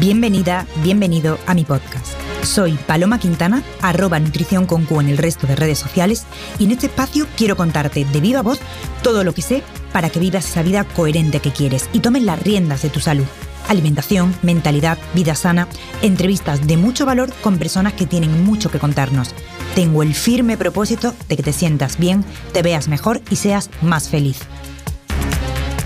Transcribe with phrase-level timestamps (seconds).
[0.00, 2.06] Bienvenida, bienvenido a mi podcast.
[2.42, 6.24] Soy Paloma Quintana, arroba nutrición con en el resto de redes sociales
[6.58, 8.60] y en este espacio quiero contarte de viva voz
[9.02, 12.42] todo lo que sé para que vivas esa vida coherente que quieres y tomes las
[12.42, 13.26] riendas de tu salud.
[13.68, 15.68] Alimentación, mentalidad, vida sana,
[16.00, 19.34] entrevistas de mucho valor con personas que tienen mucho que contarnos.
[19.74, 22.24] Tengo el firme propósito de que te sientas bien,
[22.54, 24.38] te veas mejor y seas más feliz.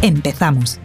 [0.03, 0.79] Empezamos.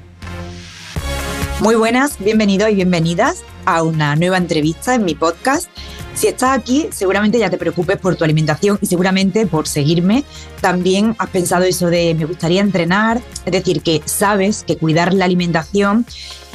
[1.61, 5.67] Muy buenas, bienvenidos y bienvenidas a una nueva entrevista en mi podcast.
[6.15, 10.23] Si estás aquí, seguramente ya te preocupes por tu alimentación y seguramente por seguirme.
[10.61, 15.25] También has pensado eso de me gustaría entrenar, es decir, que sabes que cuidar la
[15.25, 16.05] alimentación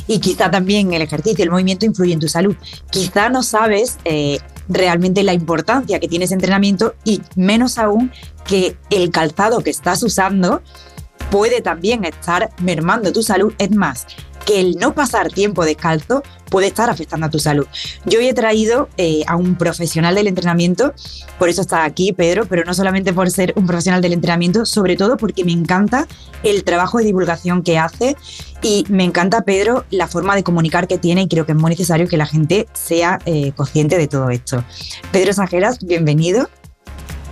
[0.07, 2.57] y quizá también el ejercicio, el movimiento influye en tu salud.
[2.89, 4.39] Quizá no sabes eh,
[4.71, 8.11] realmente la importancia que tiene ese entrenamiento y menos aún
[8.47, 10.63] que el calzado que estás usando
[11.31, 13.53] puede también estar mermando tu salud.
[13.59, 14.07] Es más,
[14.45, 17.67] que el no pasar tiempo descalzo puede estar afectando a tu salud.
[18.05, 20.95] Yo hoy he traído eh, a un profesional del entrenamiento,
[21.39, 24.97] por eso está aquí Pedro, pero no solamente por ser un profesional del entrenamiento, sobre
[24.97, 26.07] todo porque me encanta
[26.43, 28.17] el trabajo de divulgación que hace
[28.63, 31.71] y me encanta Pedro la forma de comunicar que tiene y creo que es muy
[31.71, 34.65] necesario que la gente sea eh, consciente de todo esto.
[35.11, 36.49] Pedro Sajeras, bienvenido.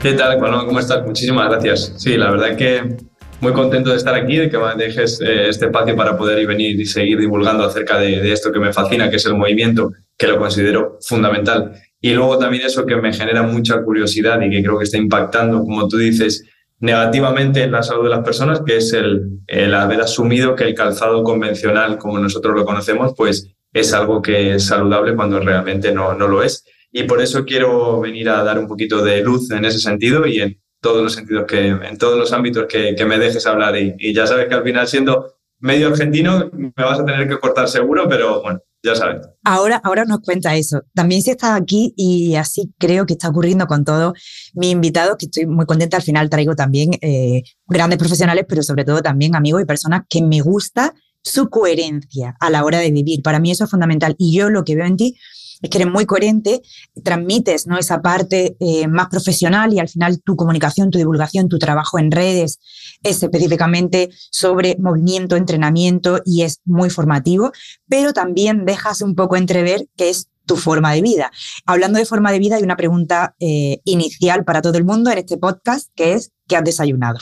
[0.00, 0.40] ¿Qué tal?
[0.40, 1.06] ¿Cómo estás?
[1.06, 1.92] Muchísimas gracias.
[1.96, 2.96] Sí, la verdad que
[3.42, 6.46] muy contento de estar aquí, de que me dejes eh, este espacio para poder ir,
[6.46, 10.28] venir y seguir divulgando acerca de, esto que me fascina, que es el movimiento, que
[10.28, 11.72] lo considero fundamental.
[12.00, 15.60] Y luego también eso que me genera mucha curiosidad y que creo que está impactando,
[15.62, 16.44] como tú dices,
[16.78, 20.74] negativamente en la salud de las personas, que es el, el haber asumido que el
[20.76, 26.14] calzado convencional, como nosotros lo conocemos, pues es algo que es saludable cuando realmente no,
[26.14, 26.64] no lo es.
[26.92, 30.42] Y por eso quiero venir a dar un poquito de luz en ese sentido y
[30.42, 33.74] en todos los sentidos, que, en todos los ámbitos que, me dejes hablar.
[33.76, 37.68] Y, ya sabes que al final, siendo medio argentino, me vas a tener que cortar
[37.68, 39.28] seguro, pero bueno, ya sabes.
[39.44, 40.82] Ahora, ahora nos cuenta eso.
[40.92, 44.14] También si estás aquí y así creo que está ocurriendo con todos
[44.54, 45.96] mis invitados, que estoy muy contenta.
[45.96, 50.20] Al final traigo también eh, grandes profesionales, pero sobre todo también amigos y personas que
[50.20, 53.22] me gusta su coherencia a la hora de vivir.
[53.22, 54.16] Para mí eso es fundamental.
[54.18, 55.16] Y yo lo que veo en ti
[55.62, 56.60] es que eres muy coherente,
[57.02, 57.78] transmites ¿no?
[57.78, 62.10] esa parte eh, más profesional y al final tu comunicación, tu divulgación, tu trabajo en
[62.10, 62.58] redes
[63.02, 67.52] es específicamente sobre movimiento, entrenamiento y es muy formativo,
[67.88, 71.30] pero también dejas un poco entrever que es tu forma de vida.
[71.66, 75.18] Hablando de forma de vida, hay una pregunta eh, inicial para todo el mundo en
[75.18, 77.18] este podcast, que es, ¿qué has desayunado?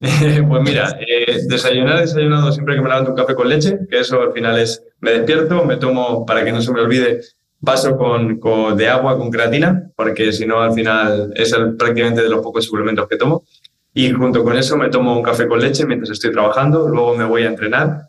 [0.00, 4.20] pues mira, eh, desayunar, desayunado siempre que me levanto un café con leche, que eso
[4.20, 7.20] al final es, me despierto, me tomo, para que no se me olvide,
[7.64, 8.38] vaso con,
[8.76, 13.08] de agua con creatina, porque si no, al final es prácticamente de los pocos suplementos
[13.08, 13.44] que tomo.
[13.92, 17.24] Y junto con eso me tomo un café con leche mientras estoy trabajando, luego me
[17.24, 18.08] voy a entrenar.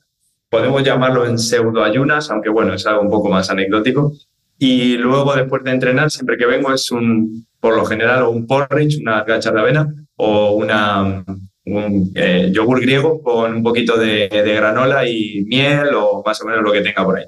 [0.50, 4.14] Podemos llamarlo en pseudo ayunas, aunque bueno, es algo un poco más anecdótico.
[4.58, 9.00] Y luego, después de entrenar, siempre que vengo es un, por lo general, un porridge,
[9.02, 11.24] una gacha de avena o una,
[11.66, 16.46] un eh, yogur griego con un poquito de, de granola y miel o más o
[16.46, 17.26] menos lo que tenga por ahí.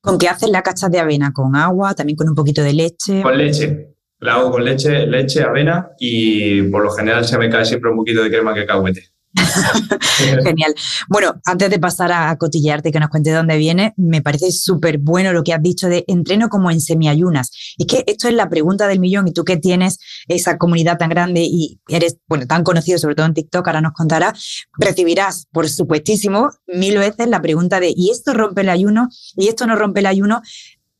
[0.00, 1.32] ¿Con qué haces la cacha de avena?
[1.32, 1.94] ¿Con agua?
[1.94, 3.22] ¿También con un poquito de leche?
[3.22, 3.94] Con leche.
[4.20, 7.96] La hago con leche, leche, avena y por lo general se me cae siempre un
[7.96, 9.12] poquito de crema que cacahuete.
[10.44, 10.74] Genial.
[11.08, 15.32] Bueno, antes de pasar a cotillearte, que nos cuente dónde viene, me parece súper bueno
[15.32, 17.50] lo que has dicho de entreno como en semiayunas.
[17.78, 21.10] Es que esto es la pregunta del millón y tú que tienes esa comunidad tan
[21.10, 24.34] grande y eres, bueno, tan conocido, sobre todo en TikTok, ahora nos contará,
[24.78, 29.08] recibirás, por supuestísimo, mil veces la pregunta de, ¿y esto rompe el ayuno?
[29.36, 30.42] ¿Y esto no rompe el ayuno?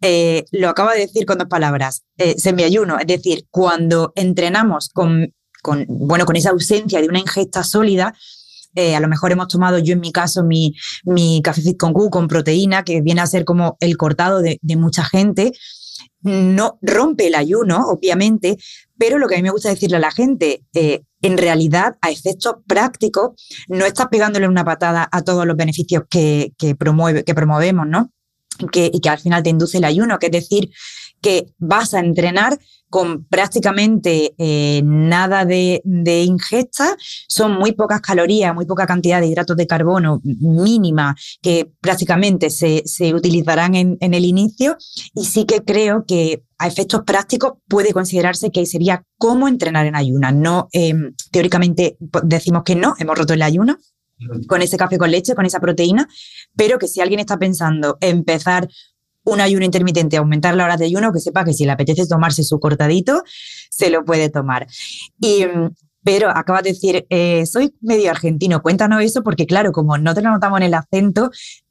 [0.00, 5.34] Eh, lo acaba de decir con dos palabras, eh, semiayuno, es decir, cuando entrenamos con
[5.68, 8.14] con, bueno, con esa ausencia de una ingesta sólida,
[8.74, 10.74] eh, a lo mejor hemos tomado, yo en mi caso, mi,
[11.04, 15.04] mi café con Q con proteína, que viene a ser como el cortado de, mucha
[15.04, 15.52] gente.
[16.22, 18.56] No rompe el ayuno, obviamente,
[18.96, 22.10] pero lo que a mí me gusta decirle a la gente, eh, en realidad, a
[22.10, 23.32] efectos prácticos,
[23.68, 28.10] no estás pegándole una patada a todos los beneficios que, promueve, que promovemos, ¿no?
[28.72, 30.70] Que, y que al final te induce el ayuno, que es decir,
[31.20, 32.58] que vas a entrenar
[32.88, 35.82] con prácticamente eh, nada de,
[36.24, 36.96] ingesta,
[37.28, 42.82] son muy pocas calorías, muy poca cantidad de hidratos de carbono mínima que prácticamente se,
[43.14, 44.76] utilizarán en, el inicio
[45.14, 49.94] y sí que creo que a efectos prácticos puede considerarse que sería como entrenar en
[49.94, 50.34] ayunas.
[50.34, 53.78] No, em, teóricamente decimos que no, hemos roto el ayuno,
[54.46, 56.08] con ese café con leche, con esa proteína,
[56.56, 58.68] pero que si alguien está pensando empezar
[59.24, 62.44] un ayuno intermitente, aumentar la hora de ayuno, que sepa que si le apetece tomarse
[62.44, 63.22] su cortadito,
[63.70, 64.66] se lo puede tomar.
[65.20, 65.44] Y,
[66.02, 70.22] pero acabas de decir, eh, soy medio argentino, cuéntanos eso, porque claro, como no te
[70.22, 71.30] lo notamos en el acento,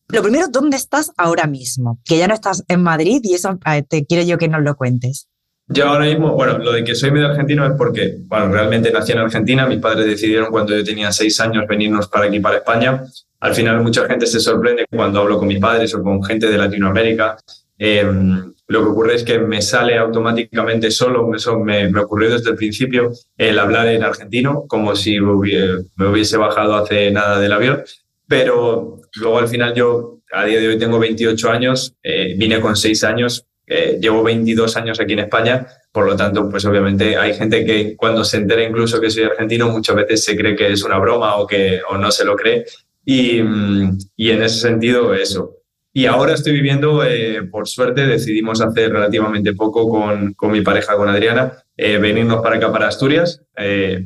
[0.10, 2.00] lo primero, ¿dónde estás ahora mismo?
[2.06, 3.60] Que ya no estás en Madrid y eso
[3.90, 5.28] te quiero yo que nos lo cuentes.
[5.70, 9.12] Yo ahora mismo, bueno, lo de que soy medio argentino es porque, bueno, realmente nací
[9.12, 13.04] en Argentina, mis padres decidieron cuando yo tenía seis años venirnos para aquí, para España.
[13.39, 16.57] Al final mucha gente se sorprende cuando hablo con mis padres o con gente de
[16.57, 17.38] Latinoamérica.
[17.78, 22.50] Em, lo que ocurre es que me sale automáticamente solo, eso me, me, ocurrió desde
[22.50, 27.84] el principio, el hablar en argentino, como si me hubiese bajado hace nada del avión.
[28.28, 32.75] Pero luego al final yo, a día de hoy tengo 28 años, eh, vine con
[32.75, 37.34] seis años eh, llevo 22 años aquí en España, por lo tanto, pues obviamente hay
[37.34, 40.84] gente que cuando se entera incluso que soy argentino, muchas veces se cree que es
[40.84, 42.66] una broma o que o no se lo cree.
[43.09, 45.54] Y, mm, y en ese sentido, eso.
[45.94, 50.98] Y ahora estoy viviendo, eh, por suerte, decidimos hace relativamente poco con, con mi pareja,
[50.98, 53.42] con Adriana, eh, venirnos para acá, para Asturias,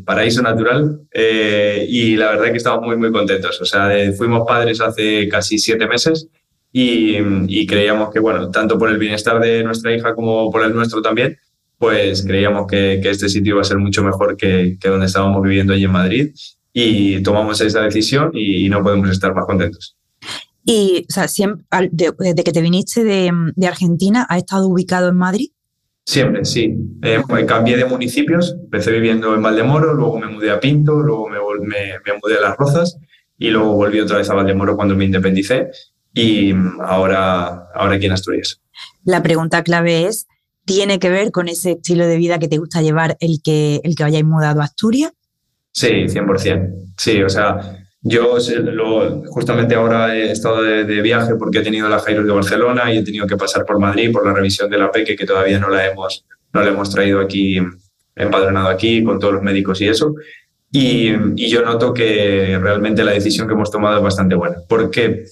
[0.06, 1.01] paraíso natural.
[1.13, 3.59] y la verdad que estamos muy, muy contentos.
[3.59, 6.30] O sea, fuimos padres hace casi siete meses
[6.71, 11.01] y, creíamos que, bueno, tanto por el bienestar de nuestra hija como por el nuestro
[11.01, 11.39] también,
[11.80, 15.74] pues creíamos que, este sitio iba a ser mucho mejor que, que, donde estábamos viviendo
[15.74, 16.31] allí en Madrid
[16.73, 19.97] y tomamos esa decisión y, no podemos estar más contentos.
[20.63, 25.18] Y, o sea, siempre, desde que te viniste de, de Argentina, ¿has estado ubicado en
[25.18, 25.50] Madrid?
[26.06, 26.75] Siempre, sí.
[27.03, 31.38] Eh, cambié de municipios, empecé viviendo en Valdemoro, luego me mudé a Pinto, luego me,
[31.62, 32.97] me, me, mudé a Las Rozas
[33.38, 35.69] y luego volví otra vez a Valdemoro cuando me independicé
[36.13, 38.62] y ahora, ahora aquí en Asturias.
[39.03, 40.27] La pregunta clave es,
[40.65, 43.95] ¿tiene que ver con ese estilo de vida que te gusta llevar el que, el
[43.95, 45.13] que hayáis mudado a Asturias?
[45.71, 46.94] Sí, 100%.
[46.97, 52.00] Sí, o sea, yo lo, justamente ahora he estado de, viaje porque he tenido la
[52.00, 54.91] Jairo de Barcelona y he tenido que pasar por Madrid por la revisión de la
[54.91, 57.57] PEque que todavía no la hemos, no la hemos traído aquí,
[58.15, 60.15] empadronado aquí con todos los médicos y eso.
[60.71, 64.57] Y, y yo noto que realmente la decisión que hemos tomado es bastante buena.
[64.68, 65.25] Porque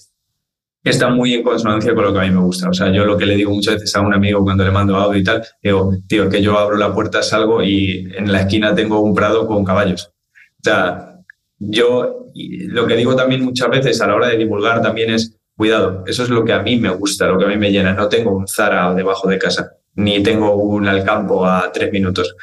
[0.83, 2.69] está muy en consonancia con lo que a mí me gusta.
[2.69, 4.95] O sea, yo lo que le digo muchas veces a un amigo cuando le mando
[4.95, 8.75] audio y tal, digo, tío, que yo abro la puerta, salgo y en la esquina
[8.75, 10.11] tengo un prado con caballos.
[10.59, 11.21] O sea,
[11.57, 16.03] yo lo que digo también muchas veces a la hora de divulgar también es, cuidado,
[16.07, 17.93] eso es lo que a mí me gusta, lo que a mí me llena.
[17.93, 22.35] No tengo un Zara debajo de casa, ni tengo un Alcampo a tres minutos,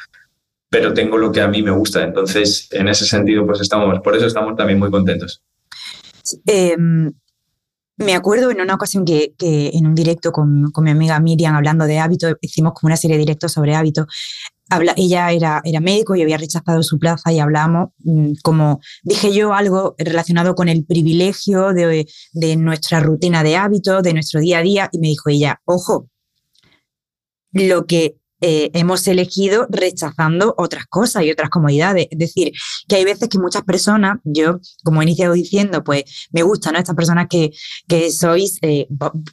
[0.69, 2.03] pero tengo lo que a mí me gusta.
[2.03, 5.41] Entonces, en ese sentido, pues estamos, por eso estamos también muy contentos.
[6.45, 6.75] Eh,
[7.97, 11.97] me acuerdo en una ocasión que, en un directo con, mi amiga Miriam hablando de
[11.97, 14.05] hábitos, hicimos como una serie de directos sobre hábitos.
[14.69, 19.33] Habla, ella era, era médico y había rechazado su plaza y hablábamos mm, como, dije
[19.33, 24.59] yo, algo relacionado con el privilegio de, de nuestra rutina de hábitos, de nuestro día
[24.59, 26.09] a día, y me dijo ella, ojo,
[27.51, 32.07] lo que eh, hemos elegido rechazando otras cosas y otras comodidades.
[32.11, 32.51] Es decir,
[32.87, 36.79] que hay veces que muchas personas, yo como he iniciado diciendo, pues me gustan ¿no?
[36.79, 37.51] estas personas que,
[37.87, 38.87] que sois, eh,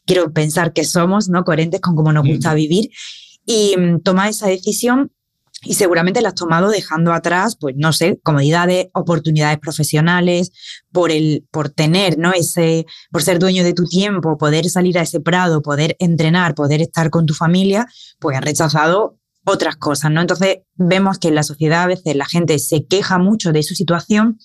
[0.06, 1.44] quiero pensar que somos ¿no?
[1.44, 2.90] coherentes con cómo nos gusta vivir
[3.44, 5.12] y mm, toma esa decisión
[5.64, 10.52] y seguramente la has tomado dejando atrás, pues no sé, comodidades, oportunidades profesionales,
[10.92, 12.32] por el, por tener, ¿no?
[12.32, 16.80] Ese, por ser dueño de tu tiempo, poder salir a ese prado, poder entrenar, poder
[16.80, 17.86] estar con tu familia,
[18.18, 20.20] pues has rechazado otras cosas, ¿no?
[20.20, 23.74] Entonces vemos que en la sociedad a veces la gente se queja mucho de su
[23.74, 24.38] situación,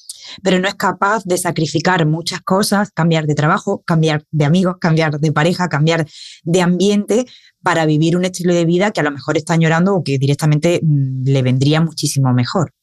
[0.43, 5.19] pero no es capaz de sacrificar muchas cosas, cambiar de trabajo, cambiar de amigos, cambiar
[5.19, 6.05] de pareja, cambiar
[6.43, 7.25] de ambiente
[7.63, 10.81] para vivir un estilo de vida que a lo mejor está añorando o que directamente
[10.83, 12.73] mm, le vendría muchísimo mejor.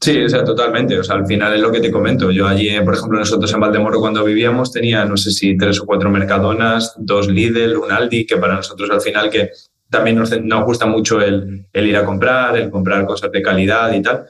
[0.00, 0.96] Sí, o sea, totalmente.
[0.98, 2.30] O sea, al final es lo que te comento.
[2.30, 5.86] Yo allí, por ejemplo, nosotros en Valdemoro cuando vivíamos tenía, no sé si tres o
[5.86, 9.50] cuatro Mercadonas, dos Lidl, un Aldi, que para nosotros al final que
[9.90, 14.02] también nos, nos gusta mucho el, ir a comprar, el comprar cosas de calidad y
[14.02, 14.26] tal.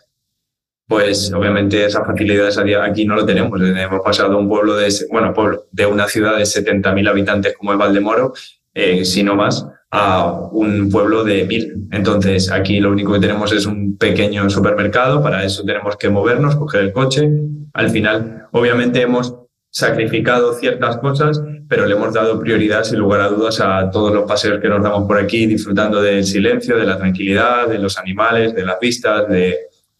[0.87, 3.61] Pues obviamente esas facilidades aquí no lo tenemos.
[3.61, 7.73] Hemos pasado de un pueblo de, bueno, pueblo, de una ciudad de 70.000 habitantes como
[7.73, 8.33] es Valdemoro
[8.81, 11.89] eh, sino más a un pueblo de mil.
[11.91, 16.55] Entonces, aquí lo único que tenemos es un pequeño supermercado, para eso tenemos que movernos,
[16.55, 17.29] coger el coche.
[17.73, 19.35] Al final, obviamente hemos
[19.71, 24.27] sacrificado ciertas cosas, pero le hemos dado prioridad, sin lugar a dudas, a todos los
[24.27, 28.55] paseos que nos damos por aquí, disfrutando del silencio, de la tranquilidad, de los animales,
[28.55, 29.57] de las vistas, de,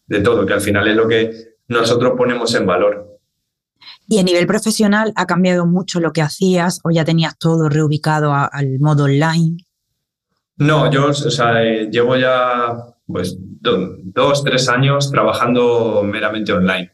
[0.07, 1.31] de todo, que al final es lo que
[1.67, 3.19] nosotros ponemos en valor.
[4.07, 8.33] Y a nivel profesional, ¿ha cambiado mucho lo que hacías o ya tenías todo reubicado
[8.33, 9.57] al modo online?
[10.57, 16.91] No, yo o sea, eh, llevo ya pues, dos, tres años trabajando meramente online.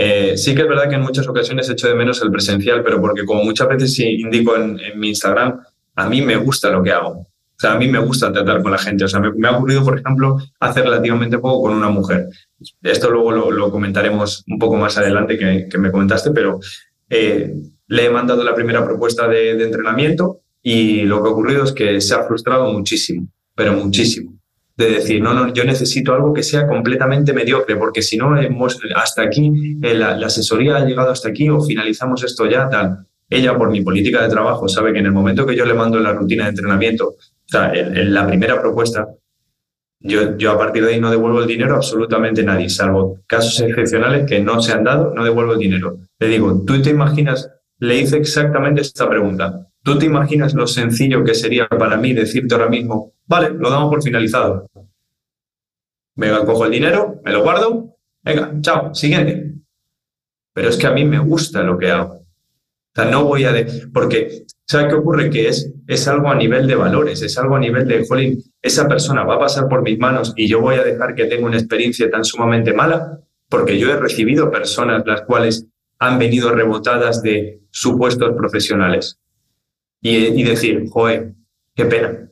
[0.00, 3.00] Eh, sí que es verdad que en muchas ocasiones echo de menos el presencial, pero
[3.00, 5.60] porque como muchas veces indico en, en mi Instagram,
[5.96, 7.10] a mí me gusta lo que hago.
[7.10, 9.02] O sea, a mí me gusta tratar con la gente.
[9.02, 12.28] O sea, me, ha ocurrido, por ejemplo, hace relativamente poco con una mujer.
[12.80, 16.60] Esto luego lo, comentaremos un poco más adelante que, me comentaste, pero
[17.10, 17.52] eh,
[17.88, 21.72] le he mandado la primera propuesta de, de entrenamiento y lo que ha ocurrido es
[21.72, 23.26] que se ha frustrado muchísimo,
[23.56, 24.37] pero muchísimo
[24.78, 28.78] de decir, no, no, yo necesito algo que sea completamente mediocre, porque si no, hemos,
[28.94, 33.04] hasta aquí, eh, la, asesoría ha llegado hasta aquí o finalizamos esto ya, tal.
[33.28, 35.98] Ella, por mi política de trabajo, sabe que en el momento que yo le mando
[35.98, 39.08] la rutina de entrenamiento, o sea, en, la primera propuesta,
[39.98, 43.60] yo, yo a partir de ahí no devuelvo el dinero a absolutamente nadie, salvo casos
[43.60, 45.98] excepcionales que no se han dado, no devuelvo el dinero.
[46.20, 47.50] Le digo, ¿tú te imaginas?
[47.80, 49.67] Le hice exactamente esta pregunta.
[49.88, 53.88] ¿Tú te imaginas lo sencillo que sería para mí decirte ahora mismo, vale, lo damos
[53.88, 54.68] por finalizado?
[56.14, 59.54] Venga, cojo el dinero, me lo guardo, venga, chao, siguiente.
[60.52, 62.16] Pero es que a mí me gusta lo que hago.
[62.16, 62.26] O
[62.94, 63.54] sea, no voy a...
[63.90, 65.30] Porque, ¿sabes qué ocurre?
[65.30, 68.86] Que es, es algo a nivel de valores, es algo a nivel de, jolín, esa
[68.86, 71.56] persona va a pasar por mis manos y yo voy a dejar que tenga una
[71.56, 75.64] experiencia tan sumamente mala, porque yo he recibido personas las cuales
[75.98, 79.18] han venido rebotadas de supuestos profesionales
[80.00, 81.34] y, decir, joder,
[81.74, 82.30] qué pena.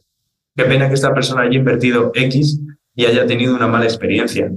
[0.54, 2.60] Qué pena que esta persona haya invertido X
[2.94, 4.50] y haya tenido una mala experiencia.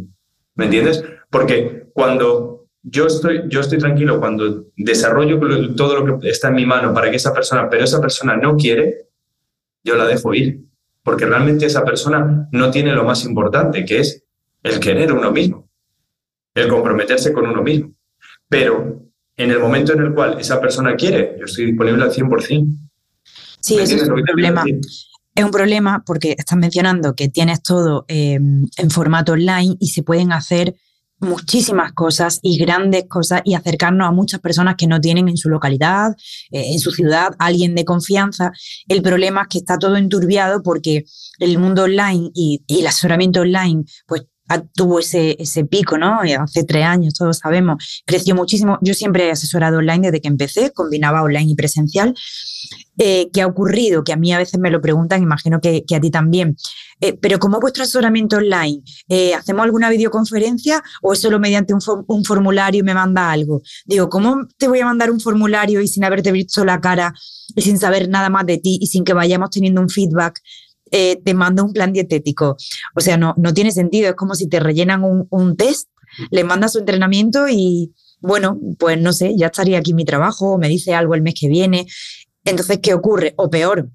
[0.56, 1.04] ¿Me entiendes?
[1.30, 5.39] Porque cuando yo estoy, yo estoy tranquilo, cuando desarrollo
[5.75, 8.56] todo lo que está en mi mano para que esa persona, pero esa persona no
[8.56, 9.08] quiere,
[9.84, 10.62] yo la dejo ir.
[11.04, 14.24] Porque realmente esa persona no tiene lo más importante, que es
[14.63, 15.70] el querer uno mismo,
[16.54, 17.94] el comprometerse con uno mismo.
[18.48, 19.04] Pero
[19.36, 22.88] en el momento en el cual esa persona quiere, yo estoy disponible al 100%.
[23.60, 24.63] Sí, eso es un problema.
[25.36, 30.04] Es un problema porque estás mencionando que tienes todo em, en formato online y se
[30.04, 30.75] pueden hacer
[31.20, 35.50] muchísimas cosas y grandes cosas y acercarnos a muchas personas que no tienen en su
[35.50, 36.16] localidad,
[36.51, 38.51] eh, en su ciudad, alguien de confianza.
[38.88, 41.06] El problema es que está todo enturbiado porque
[41.39, 44.24] el mundo online y, y el asesoramiento online, pues
[44.58, 46.24] tuvo ese, ese pico, ¿no?
[46.24, 48.79] Eh, hace tres años, todos sabemos, creció muchísimo.
[48.82, 52.15] Yo siempre he asesorado online desde que empecé, combinaba online y presencial.
[52.98, 54.03] Eh, ¿Qué ha ocurrido?
[54.03, 56.58] Que a mí a veces me lo preguntan, imagino que, a ti también.
[57.00, 58.82] Eh, pero ¿cómo es vuestro asesoramiento online?
[59.38, 63.62] ¿Hacemos alguna videoconferencia o es solo mediante un, un, formulario y me manda algo?
[63.86, 67.13] Digo, ¿cómo te voy a mandar un formulario y sin haberte visto la cara
[67.56, 70.41] y sin saber nada más de ti y sin que vayamos teniendo un feedback
[70.91, 72.58] eh, te mando un plan dietético.
[72.96, 74.10] O sea, no, no tiene sentido.
[74.10, 75.89] Es como si te rellenan un, test,
[76.31, 80.69] le mandas su entrenamiento y, bueno, pues no sé, ya estaría aquí mi trabajo, me
[80.69, 81.88] dice algo el mes que viene.
[82.46, 83.34] Entonces, ¿qué ocurre?
[83.38, 83.89] O peor,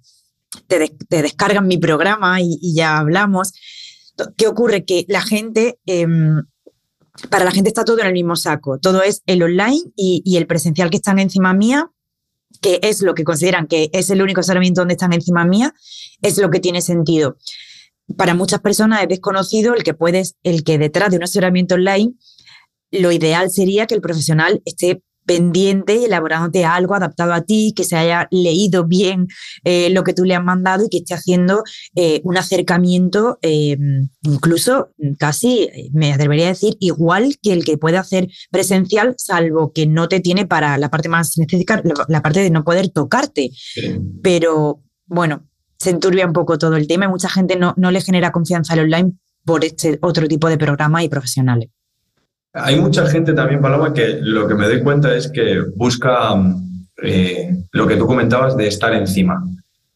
[0.67, 3.53] te, descargan mi programa y, ya hablamos.
[4.37, 4.85] ¿Qué ocurre?
[4.85, 6.43] Que la gente, em,
[7.31, 8.79] para la gente está todo en el mismo saco.
[8.79, 11.91] Todo es el online y, el presencial que están encima mía
[12.65, 15.75] que es lo que consideran que es el único asesoramiento donde están encima mía,
[16.23, 17.37] es lo que tiene sentido.
[18.17, 22.15] Para muchas personas es desconocido el que puedes, el que detrás de un asesoramiento online,
[22.91, 27.97] lo ideal sería que el profesional esté pendiente, elaborándote algo adaptado a ti, que se
[27.97, 29.29] haya leído bien
[29.65, 31.63] eh, lo que tú le has mandado y que esté haciendo
[31.95, 33.77] eh, un acercamiento, eh,
[34.23, 39.87] incluso casi, me atrevería a decir, igual que el que puede hacer presencial, salvo que
[39.87, 43.51] no te tiene para la parte más estética, la, parte de no poder tocarte.
[44.23, 45.47] Pero bueno,
[45.79, 48.73] se enturbia un poco todo el tema y mucha gente no, no le genera confianza
[48.73, 49.13] al online
[49.45, 51.69] por este otro tipo de programas y profesionales.
[52.55, 56.35] Hay mucha gente también, Paloma, que lo que me doy cuenta es que busca
[57.03, 59.45] eh, lo que tú comentabas de estar encima.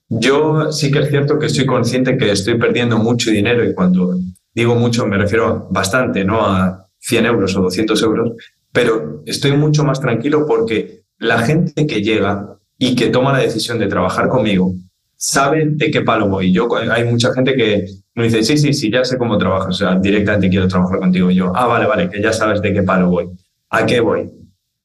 [0.08, 4.16] Yo sí que es cierto que estoy consciente que estoy perdiendo mucho dinero y cuando
[4.52, 8.32] digo mucho me refiero bastante, no a 100 euros o 200 euros,
[8.72, 13.78] pero estoy mucho más tranquilo porque la gente que llega y que toma la decisión
[13.78, 14.74] de trabajar conmigo
[15.16, 16.52] sabe de qué palo voy.
[16.52, 17.86] Yo, hay mucha gente que
[18.18, 21.30] me dice, sí, sí, sí, ya sé cómo trabajas, o sea, directamente quiero trabajar contigo.
[21.30, 23.30] Y yo, ah, vale, vale, que ya sabes de qué palo voy.
[23.70, 24.28] ¿A qué voy?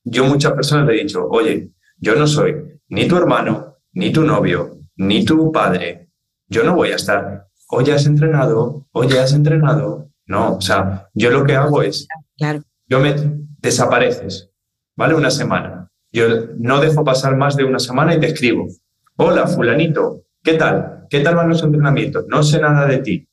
[0.03, 4.23] Yo muchas personas le he dicho, oye, yo no soy ni tu hermano, ni tu
[4.23, 6.09] novio, ni tu padre.
[6.47, 10.09] Yo no voy a estar, oye, has entrenado, oye, has entrenado.
[10.27, 12.61] No, o sea, yo lo que hago es, claro.
[12.87, 13.15] yo me
[13.57, 14.51] desapareces,
[14.95, 15.15] ¿vale?
[15.15, 15.89] Una semana.
[16.11, 16.27] Yo
[16.59, 18.67] no dejo pasar más de una semana y te escribo.
[19.15, 21.02] Hola, fulanito, ¿qué tal?
[21.13, 22.25] ¿Qué tal van los entrenamientos?
[22.27, 23.29] No sé nada de ti.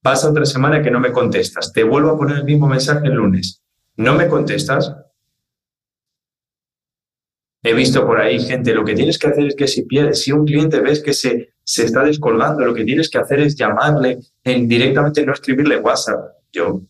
[0.00, 1.70] Pasa otra semana que no me contestas.
[1.70, 3.62] Te vuelvo a poner el mismo mensaje el lunes.
[3.96, 4.96] No me contestas.
[7.62, 10.32] He visto por ahí gente, lo que tienes que hacer es que si pierdes, si
[10.32, 14.20] un cliente ves que se, se está descolgando, lo que tienes que hacer es llamarle
[14.42, 16.38] en, directamente, no escribirle WhatsApp.
[16.50, 16.86] Yo, o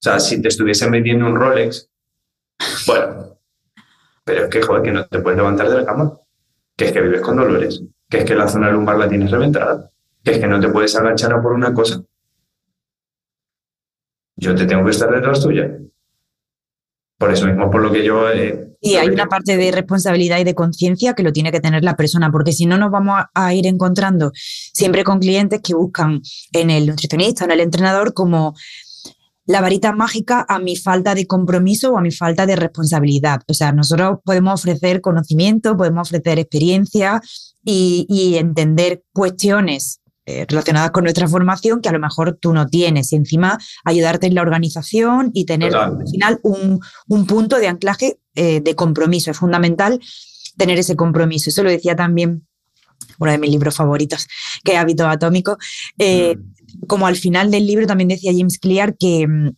[0.00, 1.88] sea, si te estuviesen vendiendo un Rolex,
[2.88, 3.38] bueno,
[4.24, 6.18] pero es que, joder, que no te puedes levantar de la cama,
[6.76, 9.90] que es que vives con dolores que es que la zona lumbar la tienes reventada,
[10.22, 12.02] que es que no te puedes agachar a por una cosa.
[14.36, 15.78] Yo te tengo que estar detrás tuya.
[17.18, 18.30] Por eso mismo, por lo que yo...
[18.30, 21.82] Eh, y hay una parte de responsabilidad y de conciencia que lo tiene que tener
[21.82, 26.20] la persona, porque si no nos vamos a, ir encontrando siempre con clientes que buscan
[26.52, 28.54] en el nutricionista, en el entrenador, como
[29.46, 33.40] la varita mágica a mi falta de compromiso o a mi falta de responsabilidad.
[33.48, 37.22] O sea, nosotros podemos ofrecer conocimiento, podemos ofrecer experiencia
[37.66, 42.66] y, y entender cuestiones eh, relacionadas con nuestra formación que a lo mejor tú no
[42.66, 47.68] tienes y encima ayudarte en la organización y tener al final un, un, punto de
[47.68, 49.30] anclaje eh, de compromiso.
[49.30, 50.00] Es fundamental
[50.56, 51.50] tener ese compromiso.
[51.50, 52.46] Eso lo decía también
[53.18, 54.26] uno de mis libros favoritos,
[54.64, 55.58] que es Hábito Atómico.
[55.98, 56.86] Eh, mm.
[56.86, 59.50] Como al final del libro también decía James Clear que mm,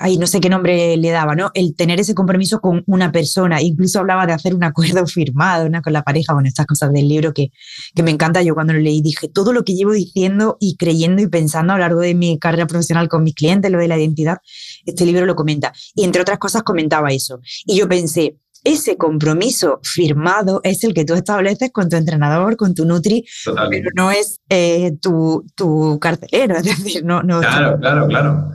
[0.00, 1.50] ahí no sé qué nombre le daba, ¿no?
[1.54, 5.82] El tener ese compromiso con una persona, incluso hablaba de hacer un acuerdo firmado ¿no?
[5.82, 7.50] con la pareja, bueno, estas cosas del libro que,
[7.94, 8.42] que me encanta.
[8.42, 11.76] Yo cuando lo leí dije, todo lo que llevo diciendo y creyendo y pensando a
[11.76, 14.38] lo largo de mi carrera profesional con mis clientes, lo de la identidad,
[14.84, 15.72] este libro lo comenta.
[15.94, 17.40] Y entre otras cosas comentaba eso.
[17.66, 22.74] Y yo pensé, ese compromiso firmado es el que tú estableces con tu entrenador, con
[22.74, 27.22] tu Nutri, pero no es eh, tu, tu carcelero, es decir, no...
[27.22, 28.50] no claro, claro, claro.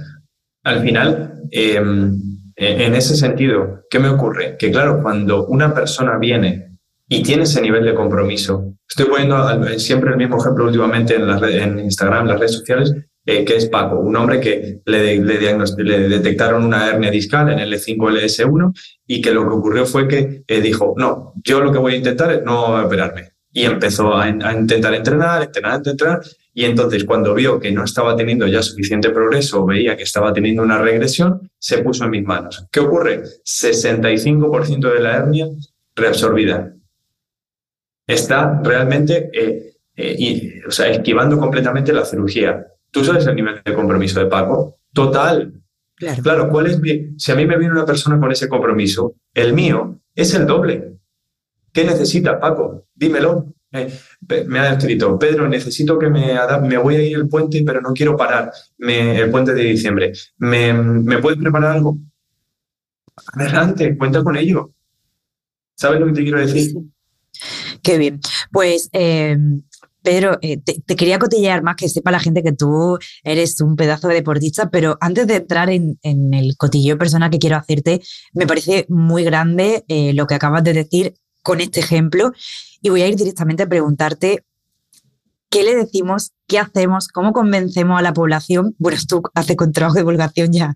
[0.69, 2.13] Al final, em,
[2.55, 4.55] e, en ese sentido, ¿qué me ocurre?
[4.57, 9.35] Que claro, cuando una persona viene y tiene ese nivel de compromiso, estoy poniendo
[9.79, 12.93] siempre el mismo ejemplo últimamente en, las en Instagram, en las redes sociales,
[13.25, 18.73] eh, que es Paco, un hombre que le, le, detectaron una hernia discal en L5-LS1
[19.07, 21.97] y que lo que ocurrió fue que eh, dijo, no, yo lo que voy a
[21.97, 23.31] intentar es no operarme.
[23.51, 26.21] Y empezó a, a intentar entrenar, entrenar, entrenar,
[26.53, 30.33] y entonces cuando vio que no estaba teniendo ya suficiente progreso o veía que estaba
[30.33, 32.65] teniendo una regresión, se puso en mis manos.
[32.71, 33.23] ¿Qué ocurre?
[33.23, 35.47] 65% de la hernia
[35.95, 36.73] reabsorbida.
[38.07, 42.65] Está realmente eh, eh, o sea, esquivando completamente la cirugía.
[42.89, 44.77] ¿Tú sabes el nivel de compromiso de Paco?
[44.93, 45.53] Total.
[45.95, 46.23] Claro.
[46.23, 46.79] claro, ¿cuál es
[47.17, 50.93] si a mí me viene una persona con ese compromiso, el mío es el doble.
[51.73, 52.85] ¿Qué necesita Paco?
[52.95, 57.81] Dímelo me ha escrito, Pedro, necesito que me me voy a ir el puente, pero
[57.81, 60.13] no quiero parar, el puente de diciembre.
[60.37, 61.97] ¿Me, ¿Me puedes preparar algo?
[63.33, 64.71] Adelante, cuenta con ello.
[65.75, 66.73] ¿Sabes lo que te quiero decir?
[67.83, 68.19] Qué bien.
[68.51, 69.37] Pues, eh,
[70.01, 74.07] Pedro, eh, te, quería cotillear más que sepa la gente que tú eres un pedazo
[74.07, 78.01] de deportista, pero antes de entrar en, el cotillo personal que quiero hacerte,
[78.33, 81.13] me parece muy grande eh, lo que acabas de decir
[81.43, 82.33] con este ejemplo
[82.81, 84.43] y voy a ir directamente a preguntarte
[85.49, 88.75] qué le decimos, qué hacemos, cómo convencemos a la población.
[88.77, 90.73] Bueno, tú haces con trabajo de divulgación ya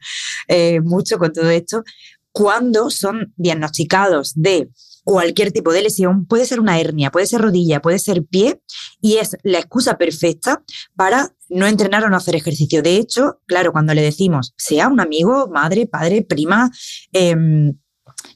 [0.47, 1.83] eh, mucho con todo esto.
[2.31, 4.69] Cuando son diagnosticados de
[5.03, 8.61] cualquier tipo de lesión, puede ser una hernia, puede ser rodilla, puede ser pie,
[9.01, 10.63] y es la excusa perfecta
[10.95, 12.81] para no entrenar o no hacer ejercicio.
[12.81, 16.71] De hecho, claro, cuando le decimos, sea un amigo, madre, padre, prima,
[17.11, 17.35] eh,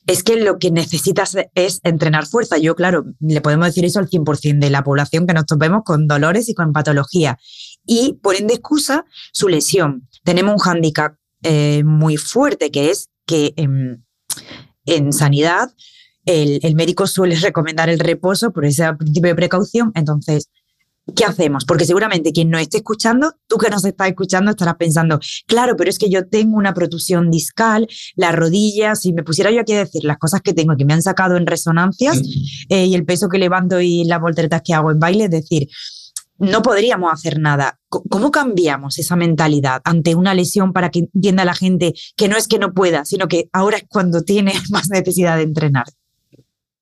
[0.08, 2.58] es que lo que necesitas es entrenar fuerza.
[2.58, 6.08] Yo, claro, le podemos decir eso al 100% de la población que nos topemos con
[6.08, 7.38] dolores y con patología.
[7.86, 10.08] Y ponen de excusa su lesión.
[10.24, 15.74] Tenemos un hándicap eh, muy fuerte que es que en, sanidad
[16.26, 19.91] el, el, médico suele recomendar el reposo por ese principio de precaución.
[19.93, 20.50] Entonces,
[21.15, 21.65] ¿qué hacemos?
[21.65, 25.89] Porque seguramente quien nos esté escuchando, tú que nos estás escuchando, estarás pensando, claro, pero
[25.89, 29.80] es que yo tengo una protusión discal, las rodillas, si me pusiera yo aquí a
[29.80, 32.22] decir las cosas que tengo que me han sacado en resonancias
[32.70, 35.67] eh, y el peso que levanto y las volteretas que hago en baile, es decir,
[36.39, 37.80] no podríamos hacer nada.
[37.89, 42.48] ¿Cómo cambiamos esa mentalidad ante una lesión para que entienda la gente que no es
[42.48, 45.86] que no pueda, sino que ahora es cuando tiene más necesidad de entrenar?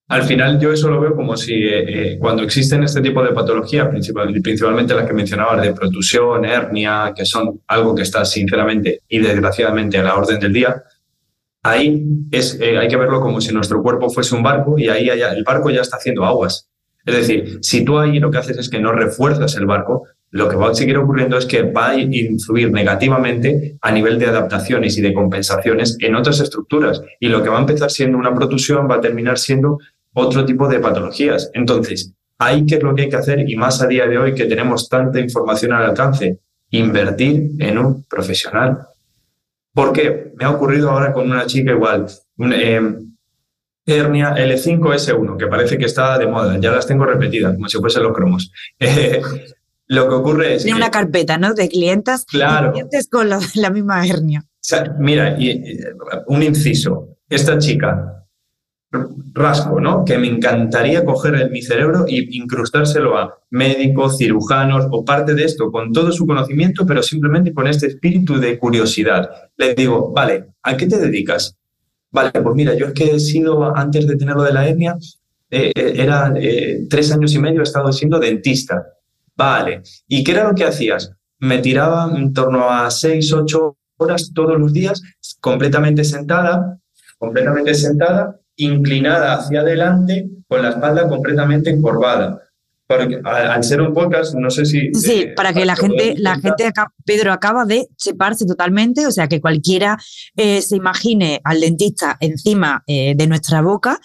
[0.08, 3.32] Al final yo eso lo veo como si eh, eh, cuando existen este tipo de
[3.32, 9.18] patologías, principalmente las que mencionabas de protusión, hernia, que son algo que está sinceramente y
[9.18, 10.84] desgraciadamente a la orden del día,
[11.64, 15.10] ahí es, eh, hay que verlo como si nuestro cuerpo fuese un barco y ahí
[15.10, 16.70] el barco ya está haciendo aguas.
[17.04, 20.50] Es decir, si tú ahí lo que haces es que no refuerzas el barco, lo
[20.50, 24.98] que va a seguir ocurriendo es que va a influir negativamente a nivel de adaptaciones
[24.98, 27.02] y de compensaciones en otras estructuras.
[27.20, 29.80] Y lo que va a empezar siendo una protusión va a terminar siendo
[30.16, 31.52] otro tipo de patologías.
[31.54, 34.34] Entonces, hay que es lo que hay que hacer y más a día de hoy
[34.34, 36.40] que tenemos tanta información al alcance,
[36.72, 38.88] invertir en un profesional.
[39.74, 40.34] ¿Por qué?
[40.36, 42.08] Me ha ocurrido ahora con una chica igual,
[42.52, 42.82] eh,
[43.86, 48.04] hernia L5S1, que parece que está de moda, ya las tengo repetidas, como si fuesen
[48.04, 48.52] los cromos.
[48.80, 49.22] Eh,
[49.88, 50.64] lo que ocurre es...
[50.64, 51.54] Tiene una carpeta, ¿no?
[51.54, 52.72] De clientas, claro.
[52.72, 54.46] clientes con la, la misma hernia.
[54.98, 55.80] mira, y,
[56.28, 57.10] un inciso.
[57.28, 58.25] Esta chica
[59.34, 60.06] rasgo, ¿no?
[60.06, 65.72] Que me encantaría coger mi cerebro e incrustárselo a médicos, cirujanos o parte de esto
[65.72, 69.30] con todo su conocimiento, pero simplemente con este espíritu de curiosidad.
[69.58, 71.58] Le digo, vale, ¿a qué te dedicas?
[72.12, 74.98] Vale, pues mira, yo es que he sido, antes de tenerlo de la hernia,
[75.52, 78.86] eh, eh, era eh, tres años y medio he estado siendo dentista.
[79.36, 79.84] Vale.
[80.08, 81.12] ¿Y qué era lo que hacías?
[81.40, 85.02] Me tiraba en torno a seis, ocho horas todos los días,
[85.40, 86.80] completamente sentada,
[87.18, 92.42] completamente sentada, inclinada hacia adelante, con la espalda completamente encorvada.
[92.88, 94.94] Porque al ser un podcast, no sé si...
[94.94, 96.72] Sí, eh, para que la gente, la gente,
[97.04, 99.98] Pedro acaba de separarse totalmente, o sea, que cualquiera
[100.36, 104.00] eh, se imagine al dentista encima eh, de nuestra boca,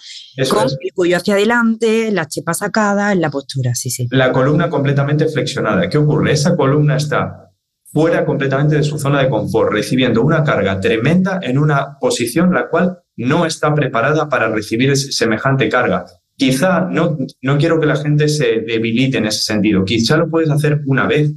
[0.49, 4.07] con el cuello hacia adelante, la chepa sacada, en la postura, sí, sí.
[4.09, 5.87] La columna completamente flexionada.
[5.87, 6.31] ¿Qué ocurre?
[6.31, 7.51] Esa columna está
[7.91, 12.69] fuera completamente de su zona de confort, recibiendo una carga tremenda en una posición la
[12.69, 16.05] cual no está preparada para recibir semejante carga.
[16.35, 20.49] Quizá no, no quiero que la gente se debilite en ese sentido, quizá lo puedes
[20.49, 21.31] hacer una vez,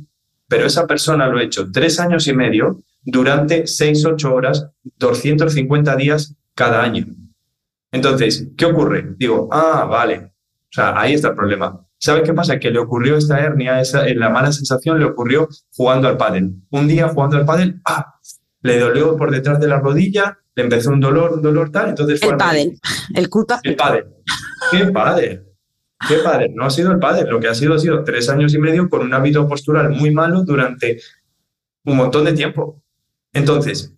[0.48, 4.66] pero esa persona lo ha hecho tres años y medio durante seis, ocho horas,
[4.98, 7.06] 250 días cada año.
[7.92, 9.14] Entonces, ¿qué ocurre?
[9.16, 10.16] Digo, ah, vale.
[10.16, 11.80] O sea, ahí está el problema.
[11.98, 12.58] ¿Sabes qué pasa?
[12.58, 16.54] Que le ocurrió esta hernia, esa, la mala sensación le ocurrió jugando al pádel.
[16.70, 18.14] Un día jugando al pádel, ¡ah!
[18.64, 22.22] Le dolió por detrás de la rodilla, le empezó un dolor, un dolor tal, entonces
[22.22, 22.80] El pádel,
[23.14, 23.60] el culpa.
[23.62, 24.06] El pádel.
[24.70, 25.44] ¿Qué pádel?
[26.08, 26.54] ¿Qué pádel?
[26.54, 28.88] No ha sido el pádel, lo que ha sido ha sido tres años y medio
[28.88, 30.98] con un hábito postural muy malo durante
[31.84, 32.82] un montón de tiempo.
[33.34, 33.94] Entonces,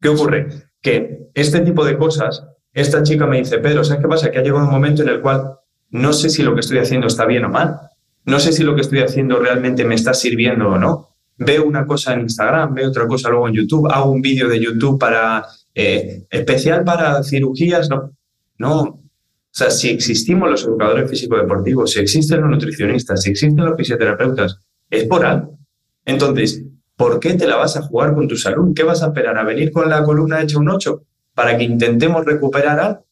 [0.00, 0.70] ¿qué ocurre?
[0.80, 4.30] Que este tipo de cosas, esta chica me dice, Pedro, ¿sabes qué pasa?
[4.30, 5.58] Que ha llegado un momento en el cual
[5.90, 7.80] no sé si lo que estoy haciendo está bien o mal.
[8.24, 11.11] No sé si lo que estoy haciendo realmente me está sirviendo o no.
[11.44, 14.60] Veo una cosa en Instagram, veo otra cosa luego en YouTube, hago un vídeo de
[14.60, 17.88] YouTube para eh, especial para cirugías.
[17.88, 18.12] No,
[18.58, 18.80] no.
[18.80, 24.58] O sea, si existimos los educadores físico-deportivos, si existen los nutricionistas, si existen los fisioterapeutas,
[24.88, 25.58] es por algo.
[26.04, 26.64] Entonces,
[26.96, 28.72] ¿por qué te la vas a jugar con tu salud?
[28.74, 29.36] ¿Qué vas a esperar?
[29.36, 31.02] ¿A venir con la columna hecha un 8
[31.34, 33.06] para que intentemos recuperar algo?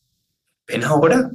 [0.66, 1.30] Ven ahora,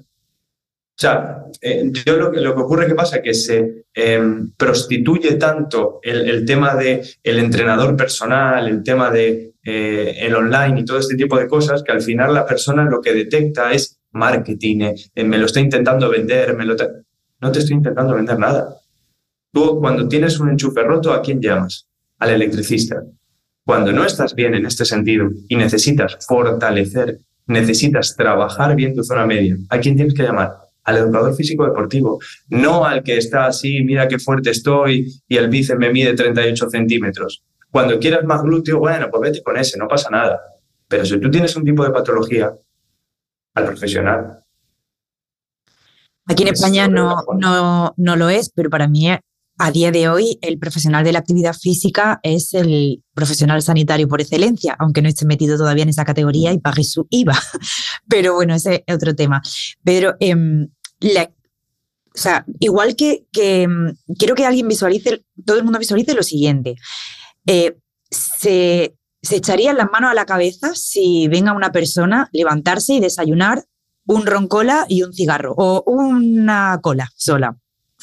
[0.98, 5.34] o sea, eh, yo lo que, lo que ocurre que pasa que se em, prostituye
[5.34, 10.98] tanto el, tema del el entrenador personal, el tema de eh, el online y todo
[10.98, 15.24] este tipo de cosas, que al final la persona lo que detecta es marketing, eh,
[15.26, 16.78] me lo está intentando vender, me lo
[17.42, 18.78] no te estoy intentando vender nada.
[19.52, 21.90] Tú cuando tienes un enchufe roto, ¿a quién llamas?
[22.20, 23.04] Al electricista.
[23.66, 29.26] Cuando no estás bien en este sentido y necesitas fortalecer, necesitas trabajar bien tu zona
[29.26, 30.65] media, ¿a quién tienes que llamar?
[30.86, 32.20] Al educador físico deportivo,
[32.50, 36.70] no al que está así, mira qué fuerte estoy y el bíceps me mide 38
[36.70, 37.44] centímetros.
[37.72, 40.40] Cuando quieras más glúteo, bueno, pues vete con ese, no pasa nada.
[40.88, 42.54] Pero si tú tienes un tipo de patología,
[43.56, 44.44] al profesional.
[46.28, 49.10] Aquí en España no, no, no lo es, pero para mí
[49.58, 54.20] a día de hoy el profesional de la actividad física es el profesional sanitario por
[54.20, 57.38] excelencia, aunque no esté metido todavía en esa categoría y pague su IVA.
[58.10, 59.42] Pero bueno, ese es otro tema.
[59.84, 60.16] Pero
[61.06, 61.28] em,
[62.14, 66.76] o sea, igual que, em, quiero que alguien visualice, todo el mundo visualice lo siguiente.
[67.46, 67.78] Eh,
[68.10, 73.66] se, se echaría las manos a la cabeza si venga una persona levantarse y desayunar
[74.06, 77.58] un roncola y un cigarro o una cola sola.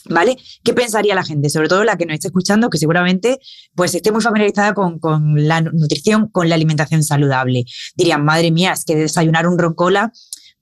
[0.07, 0.37] ¿Vale?
[0.65, 1.49] ¿Qué pensaría la gente?
[1.49, 3.39] Sobre todo la que nos está escuchando, que seguramente
[3.77, 7.65] pues esté muy familiarizada con, con, la nutrición, con la alimentación saludable.
[7.95, 10.13] Dirían, madre mía, es que desayunar un roncola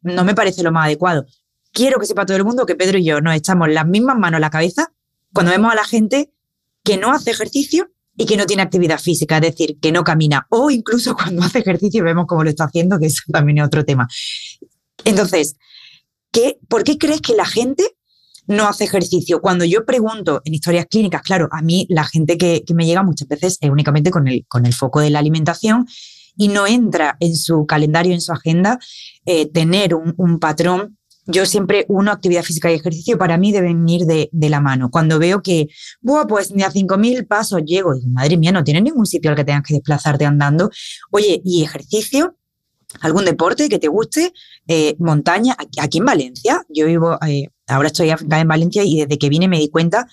[0.02, 1.26] no me parece lo más adecuado.
[1.72, 4.38] Quiero que sepa todo el mundo que Pedro y yo nos echamos las mismas manos
[4.38, 4.92] a la cabeza
[5.32, 6.32] cuando vemos a la gente
[6.82, 10.46] que no hace ejercicio y que no tiene actividad física, es decir, que no camina,
[10.50, 13.84] o incluso cuando hace ejercicio vemos cómo lo está haciendo, que eso también es otro
[13.84, 14.08] tema.
[15.04, 15.56] Entonces,
[16.30, 17.96] ¿qué, ¿por qué crees que la gente
[18.50, 19.40] no hace ejercicio.
[19.40, 23.28] Cuando yo pregunto en historias clínicas, claro, a mí la gente que, me llega muchas
[23.28, 25.86] veces es únicamente con el, con el foco de la alimentación
[26.36, 28.78] y no entra en su calendario, en su agenda,
[29.24, 30.98] eh, tener un, patrón.
[31.26, 34.90] Yo siempre uno actividad física y ejercicio para mí deben ir de, la mano.
[34.90, 35.68] Cuando veo que,
[36.00, 39.36] Buah, pues ni a 5.000 pasos llego, y madre mía, no tienes ningún sitio al
[39.36, 40.70] que tengas que desplazarte andando.
[41.10, 42.36] Oye, ¿y ejercicio?
[43.00, 44.32] ¿Algún deporte que te guste?
[44.66, 49.28] Eh, montaña, aquí, en Valencia, yo vivo, eh, ahora estoy en Valencia y desde que
[49.28, 50.08] vine me di cuenta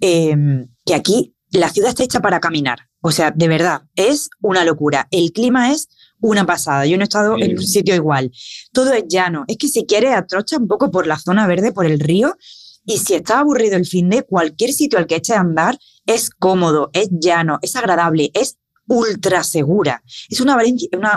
[0.00, 2.88] em, que aquí la ciudad está hecha para caminar.
[3.00, 5.06] O sea, de verdad, es una locura.
[5.10, 5.88] El clima es
[6.20, 6.86] una pasada.
[6.86, 8.30] Yo no he estado en un sitio igual.
[8.72, 9.44] Todo es llano.
[9.48, 12.36] Es que si quieres, atrocha un poco por la zona verde, por el río.
[12.84, 16.30] Y si está aburrido el fin de, cualquier sitio al que eches a andar es
[16.30, 18.56] cómodo, es llano, es agradable, es
[18.88, 20.02] ultra segura.
[20.28, 20.56] Es una,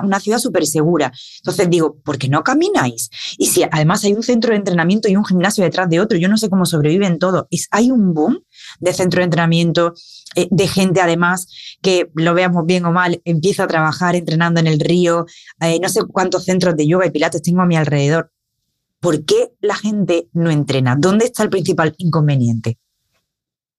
[0.03, 1.11] una, ciudad súper segura.
[1.37, 3.09] Entonces digo, ¿por qué no camináis?
[3.37, 6.27] Y si además hay un centro de entrenamiento y un gimnasio detrás de otro, yo
[6.27, 7.47] no sé cómo sobreviven todo.
[7.49, 8.43] Es, hay un boom
[8.79, 9.93] de centro de entrenamiento,
[10.35, 11.47] eh, de gente además
[11.81, 15.25] que lo veamos bien o mal, empieza a trabajar entrenando en el río,
[15.61, 18.31] eh, no sé cuántos centros de yoga y pilates tengo a mi alrededor.
[18.99, 20.95] ¿Por qué la gente no entrena?
[20.95, 22.77] ¿Dónde está el principal inconveniente?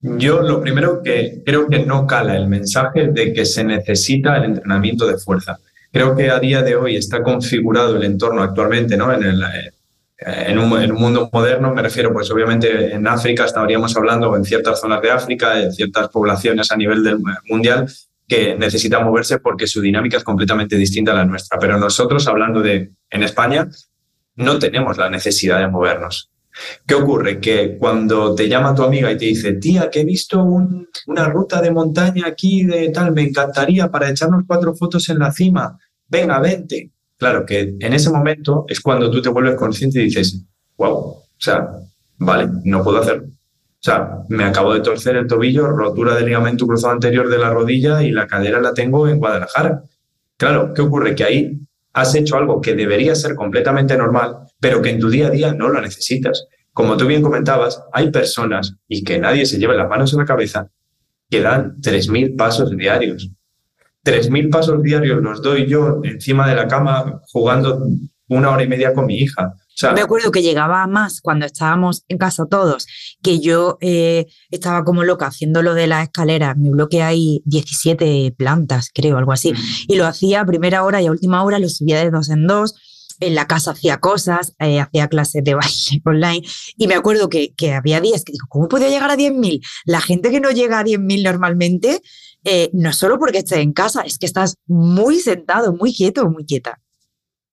[0.02, 4.44] Yo lo primero que creo que no cala el mensaje de que se necesita el
[4.44, 5.60] entrenamiento de fuerza.
[5.92, 9.12] Creo que a día de hoy está configurado el entorno actualmente, ¿no?
[9.12, 9.44] En, el,
[10.26, 15.00] eh, un, mundo moderno, me refiero, pues obviamente en África estaríamos hablando, en ciertas zonas
[15.02, 17.86] de África, en ciertas poblaciones a nivel del mundial,
[18.26, 21.60] que necesitan moverse porque su dinámica es completamente distinta a la nuestra.
[21.60, 23.68] Pero nosotros, hablando de en España,
[24.34, 26.31] no tenemos la necesidad de movernos.
[26.86, 27.40] ¿Qué ocurre?
[27.40, 31.60] Que cuando te llama tu amiga y te dice, tía, que he visto una ruta
[31.60, 36.38] de montaña aquí de tal, me encantaría para echarnos cuatro fotos en la cima, venga,
[36.40, 36.90] vente.
[37.16, 40.44] Claro que en ese momento es cuando tú te vuelves consciente y dices,
[40.76, 41.68] wow, o sea,
[42.18, 43.26] vale, no puedo hacerlo.
[43.26, 47.50] O sea, me acabo de torcer el tobillo, rotura del ligamento cruzado anterior de la
[47.50, 49.82] rodilla y la cadera la tengo en Guadalajara.
[50.36, 51.14] Claro, ¿qué ocurre?
[51.14, 51.60] Que ahí
[51.92, 55.52] has hecho algo que debería ser completamente normal, pero que en tu día a día
[55.52, 56.46] no lo necesitas.
[56.72, 60.24] Como tú bien comentabas, hay personas, y que nadie se lleve las manos en la
[60.24, 60.68] cabeza,
[61.28, 63.30] que dan 3.000 pasos diarios.
[64.04, 67.86] 3.000 pasos diarios los doy yo encima de la cama jugando
[68.28, 69.54] una hora y media con mi hija.
[69.94, 72.86] Me acuerdo que llegaba más cuando estábamos en casa todos,
[73.22, 76.56] que yo eh, estaba como loca haciendo lo de las escaleras.
[76.56, 79.52] Mi bloque hay 17 plantas, creo, algo así.
[79.88, 82.46] Y lo hacía a primera hora y a última hora lo subía de dos en
[82.46, 82.74] dos.
[83.20, 86.42] En la casa hacía cosas, eh, hacía clases de baile online.
[86.76, 89.60] Y me acuerdo que, que había días que digo, ¿cómo podía llegar a 10.000?
[89.84, 92.02] La gente que no llega a 10.000 normalmente,
[92.44, 96.44] eh, no solo porque estés en casa, es que estás muy sentado, muy quieto, muy
[96.44, 96.81] quieta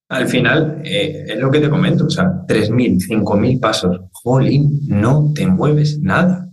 [0.09, 5.31] al final eh, es lo que te comento, o sea, 3.000, 5.000 pasos, jolín, no
[5.35, 6.49] te mueves nada.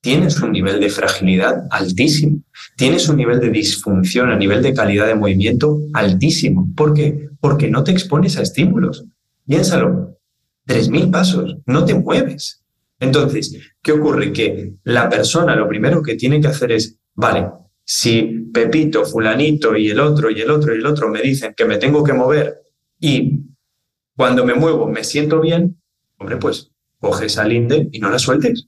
[0.00, 2.42] Tienes un nivel de fragilidad altísimo,
[2.76, 6.68] tienes un nivel de disfunción a nivel de calidad de movimiento altísimo.
[6.76, 7.28] ¿Por qué?
[7.40, 9.04] Porque no te expones a estímulos.
[9.46, 10.18] Piénsalo,
[10.66, 12.64] 3.000 pasos, no te mueves.
[12.98, 14.32] Entonces, ¿qué ocurre?
[14.32, 17.46] Que la persona lo primero que tiene que hacer es, vale,
[17.84, 21.64] si Pepito, fulanito y el otro y el otro y el otro me dicen que
[21.64, 22.58] me tengo que mover
[23.00, 23.44] y
[24.16, 25.80] cuando me muevo me siento bien,
[26.18, 28.66] hombre, pues coges esa linde y no la sueltes.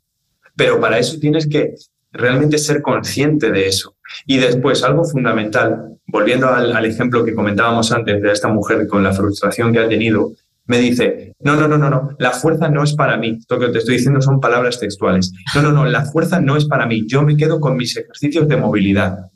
[0.56, 1.74] Pero para eso tienes que
[2.12, 3.96] realmente ser consciente de eso.
[4.26, 9.12] Y después, algo fundamental, volviendo al, ejemplo que comentábamos antes de esta mujer con la
[9.12, 10.32] frustración que ha tenido,
[10.66, 13.38] me dice, no, no, no, no, no, la fuerza no es para mí.
[13.48, 15.32] Lo que te estoy diciendo son palabras textuales.
[15.54, 17.04] No, no, no, la fuerza no es para mí.
[17.08, 19.30] Yo me quedo con mis ejercicios de movilidad.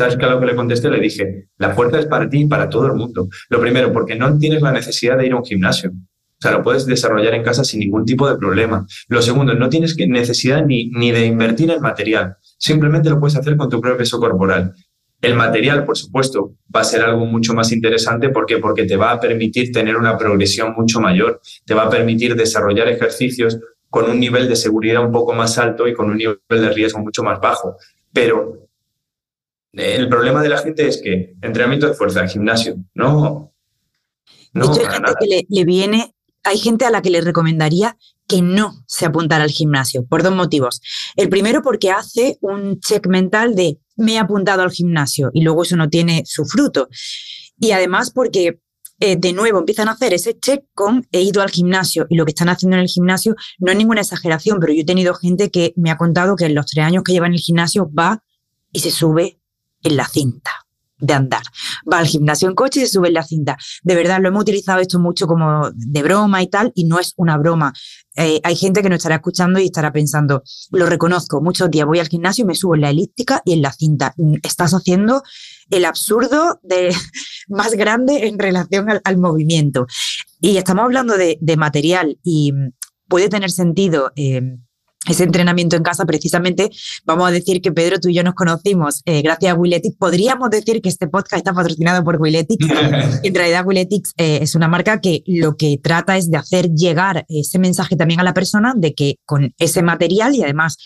[0.00, 0.88] ¿Sabes qué lo que le contesté?
[0.88, 3.28] Le dije, la fuerza es para ti y para todo el mundo.
[3.50, 5.90] Lo primero, porque no tienes la necesidad de ir a un gimnasio.
[5.90, 8.86] O sea, lo puedes desarrollar en casa sin ningún tipo de problema.
[9.08, 12.36] Lo segundo, no tienes necesidad ni, ni de invertir en material.
[12.56, 14.72] Simplemente lo puedes hacer con tu propio peso corporal.
[15.20, 18.30] El material, por supuesto, va a ser algo mucho más interesante.
[18.30, 18.56] ¿Por qué?
[18.56, 21.42] Porque te va a permitir tener una progresión mucho mayor.
[21.66, 23.58] Te va a permitir desarrollar ejercicios
[23.90, 27.00] con un nivel de seguridad un poco más alto y con un nivel de riesgo
[27.00, 27.76] mucho más bajo.
[28.14, 28.69] Pero
[29.72, 33.52] el problema de la gente es que entrenamiento de fuerza, gimnasio, no.
[34.52, 38.84] no hay gente que le, viene, hay gente a la que le recomendaría que no
[38.86, 40.80] se apuntara al gimnasio, por dos motivos.
[41.16, 45.62] El primero, porque hace un check mental de me he apuntado al gimnasio y luego
[45.62, 46.88] eso no tiene su fruto.
[47.58, 48.60] Y además porque
[48.98, 52.24] eh, de nuevo empiezan a hacer ese check con he ido al gimnasio y lo
[52.24, 55.50] que están haciendo en el gimnasio no es ninguna exageración, pero yo he tenido gente
[55.50, 58.22] que me ha contado que en los tres años que lleva en el gimnasio va
[58.72, 59.39] y se sube
[59.82, 60.50] en la cinta
[61.00, 61.42] de andar.
[61.90, 63.56] Va al gimnasio en coche y se sube en la cinta.
[63.82, 67.14] De verdad, lo hemos utilizado esto mucho como de broma y tal, y no es
[67.16, 67.72] una broma.
[68.16, 72.00] Eh, hay gente que nos estará escuchando y estará pensando, lo reconozco, muchos días voy
[72.00, 74.14] al gimnasio y me subo en la elíptica y en la cinta.
[74.42, 75.22] Estás haciendo
[75.70, 76.94] el absurdo de,
[77.48, 79.86] más grande en relación al, movimiento.
[80.40, 82.52] Y estamos hablando de, material y
[83.08, 84.12] puede tener sentido.
[84.16, 84.58] Eh,
[85.08, 86.70] ese entrenamiento en casa, precisamente,
[87.04, 89.96] vamos a decir que Pedro, tú y yo nos conocimos eh, gracias a Willetix.
[89.96, 92.66] Podríamos decir que este podcast está patrocinado por Willetix.
[93.22, 97.24] en realidad, Willetix eh, es una marca que lo que trata es de hacer llegar
[97.28, 100.76] ese mensaje también a la persona de que con ese material y además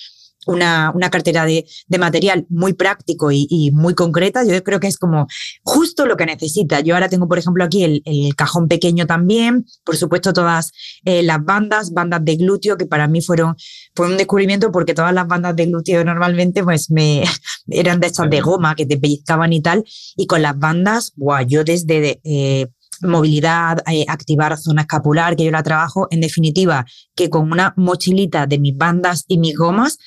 [0.47, 4.45] una, una cartera de, de, material muy práctico y, y, muy concreta.
[4.45, 5.27] Yo creo que es como
[5.63, 6.81] justo lo que necesita.
[6.81, 10.73] Yo ahora tengo, por ejemplo, aquí el, el cajón pequeño también, por supuesto, todas
[11.05, 13.57] eh, las bandas, bandas de glúteo, que para mí fueron
[13.95, 17.25] fue un descubrimiento porque todas las bandas de glúteo normalmente pues me
[17.69, 19.85] eran de estas de goma que te pellizcaban y tal.
[20.17, 22.69] Y con las bandas, guau, yo desde eh,
[23.03, 28.47] movilidad, eh, activar zona escapular, que yo la trabajo, en definitiva, que con una mochilita
[28.47, 29.99] de mis bandas y mis gomas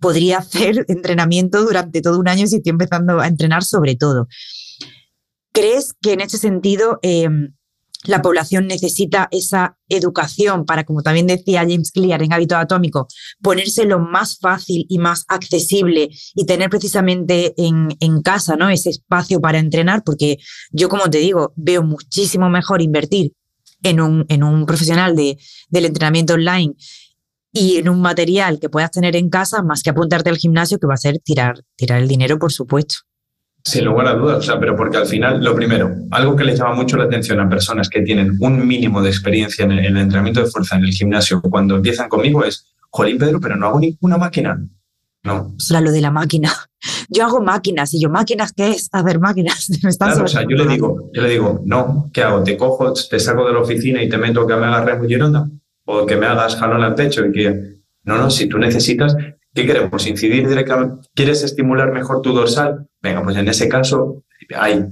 [0.00, 4.28] podría hacer entrenamiento durante todo un año si estoy empezando a entrenar sobre todo.
[5.52, 7.54] ¿Crees que en ese sentido em,
[8.04, 13.08] la población necesita esa educación para, como también decía James Clear en Hábito Atómico,
[13.40, 18.68] ponérselo más fácil y más accesible y tener precisamente en, casa ¿no?
[18.68, 20.02] ese espacio para entrenar?
[20.04, 20.38] Porque
[20.70, 23.32] yo, como te digo, veo muchísimo mejor invertir
[23.82, 26.74] en un, profesional de, del entrenamiento online
[27.54, 30.88] y en un material que puedas tener en casa más que apuntarte al gimnasio, que
[30.88, 32.96] va a ser tirar, tirar el dinero, por supuesto.
[33.62, 36.56] Sin lugar a dudas, o sea, pero porque al final, lo primero, algo que le
[36.56, 39.96] llama mucho la atención a personas que tienen un mínimo de experiencia en el, en
[39.96, 43.68] el entrenamiento de fuerza en el gimnasio cuando empiezan conmigo es, jolín Pedro, pero no
[43.68, 44.60] hago ninguna máquina.
[45.22, 45.54] No.
[45.56, 46.52] O sea, lo de la máquina.
[47.08, 48.90] Yo hago máquinas y yo, ¿máquinas qué es?
[48.92, 49.70] A ver, máquinas.
[49.82, 52.42] Me están claro, o sea, yo le digo, yo le digo, no, ¿qué hago?
[52.42, 55.48] Te cojo, te saco de la oficina y te meto que me hagas remo gironda
[55.84, 59.16] o que me hagas jalón al pecho y que no, no, si tú necesitas,
[59.54, 60.06] ¿qué queremos?
[60.06, 62.86] Incidir directamente, ¿quieres estimular mejor tu dorsal?
[63.02, 64.84] Venga, pues en ese caso hay,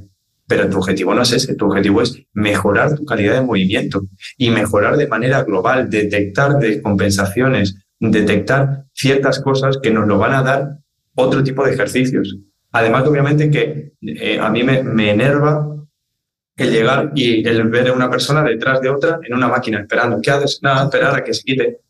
[0.47, 4.03] pero tu objetivo no es ese, tu objetivo es mejorar tu calidad de movimiento
[4.37, 10.43] y mejorar de manera global, detectar descompensaciones, detectar ciertas cosas que nos lo van a
[10.43, 10.79] dar
[11.15, 12.39] otro tipo de ejercicios.
[12.71, 15.72] Además, obviamente que eh, a mí me, me enerva
[16.57, 20.21] el llegar y el ver a una persona detrás de otra en una máquina esperando.
[20.21, 20.61] ¿Qué haces?
[20.63, 21.81] Nada, esperar a que se quite.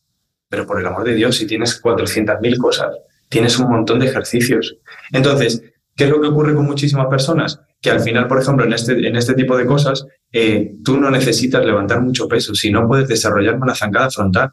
[0.49, 2.95] Pero por el amor de Dios, si tienes 400.000 cosas,
[3.29, 4.77] tienes un montón de ejercicios.
[5.13, 5.63] Entonces,
[5.97, 7.61] ¿qué es lo que ocurre con muchísimas personas?
[7.81, 11.11] Que al final, por ejemplo, en este, en este tipo de cosas, eh, tú no
[11.11, 14.53] necesitas levantar mucho peso, si no puedes desarrollar una zancada frontal.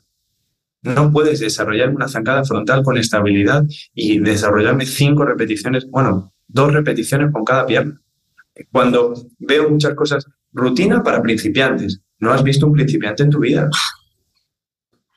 [0.82, 7.34] No puedes desarrollar una zancada frontal con estabilidad y desarrollarme cinco repeticiones, bueno, dos repeticiones
[7.34, 8.00] con cada pierna
[8.72, 12.02] cuando veo muchas cosas, rutina para principiantes.
[12.20, 13.70] No has visto un principiante en tu vida.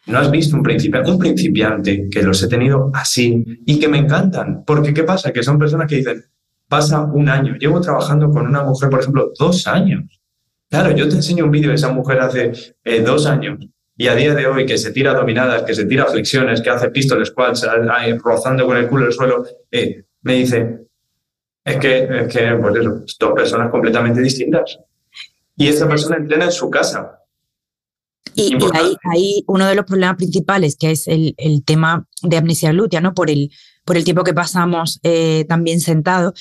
[0.07, 3.99] No has visto un principiante, un principiante que los he tenido así y que me
[3.99, 4.65] encantan.
[4.65, 5.33] Porque ¿qué pasa?
[5.33, 6.25] Que son personas que dicen,
[6.69, 10.05] pasa un año, llevo trabajando con una mujer, por ejemplo, dos años.
[10.69, 12.53] Claro, yo te enseño un vídeo de esa mujer hace
[12.83, 13.59] eh, dos años
[13.97, 16.91] y a día de hoy que se tira dominadas, que se tira flexiones, que hace
[16.91, 17.67] pistoles squats,
[18.23, 20.87] rozando con el culo el suelo, eh, me dice,
[21.65, 24.79] es que, es que eso, dos personas completamente distintas.
[25.57, 27.19] Y esa persona entrena en su casa.
[28.35, 32.39] Y, y ahí, ahí, uno de los problemas principales, que es el, el, tema de
[32.39, 33.15] amnesia glútea, ¿no?
[33.15, 33.51] Por el,
[33.85, 36.33] por el tiempo que pasamos eh, también sentado.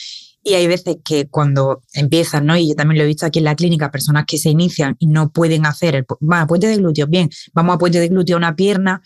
[0.43, 2.57] Y hay veces que cuando empiezan, ¿no?
[2.57, 5.07] Y yo también lo he visto aquí en la clínica, personas que se inician y
[5.07, 8.55] no pueden hacer el va, puente de glúteo, bien, vamos a puente de glúteo una
[8.55, 9.01] pierna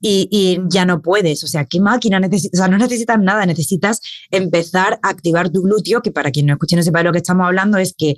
[0.00, 1.44] y, y ya no puedes.
[1.44, 2.58] O sea, ¿qué máquina necesitas?
[2.58, 6.54] O sea, no necesitas nada, necesitas empezar a activar tu glúteo, que para quien no
[6.54, 8.16] escuche no sepa de lo que estamos hablando, es que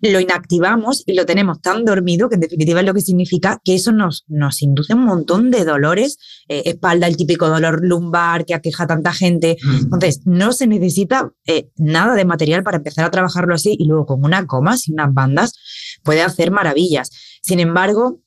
[0.00, 3.74] lo inactivamos y lo tenemos tan dormido, que en definitiva es lo que significa que
[3.74, 8.54] eso nos, nos induce un montón de dolores, eh, espalda, el típico dolor lumbar que
[8.54, 9.56] aqueja a tanta gente.
[9.62, 9.76] Mm.
[9.84, 14.06] Entonces, no se necesita eh, nada de material para empezar a trabajarlo así y luego
[14.06, 15.52] con una coma y unas bandas
[16.02, 17.10] puede hacer maravillas.
[17.42, 18.20] Sin embargo,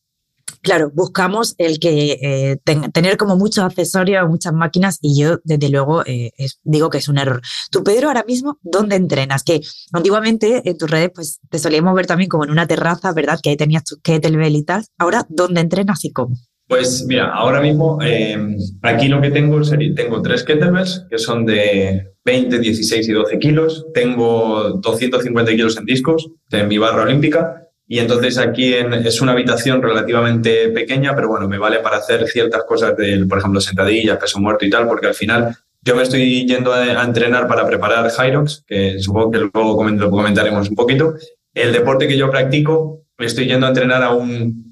[0.63, 5.69] claro, buscamos el que eh, ten, tener como muchos accesorios, muchas máquinas y yo desde
[5.69, 7.41] luego eh, es, digo que es un error.
[7.69, 9.43] Tú, Pedro, ahora mismo, ¿dónde entrenas?
[9.43, 13.39] Que antiguamente en tus redes pues te solíamos ver también como en una terraza, ¿verdad?
[13.43, 14.85] Que ahí tenías tus kettlebell y tal.
[14.97, 16.35] Ahora, ¿dónde entrenas y cómo?
[16.67, 18.37] Pues mira, ahora mismo eh,
[18.81, 23.39] aquí lo que tengo sería, tengo tres kettlebells que son de 20, 16 y 12
[23.39, 23.85] kilos.
[23.93, 29.81] Tengo 250 kilos en discos de mi barra olímpica y entonces aquí es una habitación
[29.81, 34.39] relativamente pequeña, pero bueno, me vale para hacer ciertas cosas, de, por ejemplo, sentadillas, peso
[34.39, 38.63] muerto y tal, porque al final yo me estoy yendo a, entrenar para preparar Hyrox,
[38.65, 41.15] que supongo que luego lo comentaremos un poquito.
[41.53, 44.62] El deporte que yo practico, estoy yendo a entrenar a un,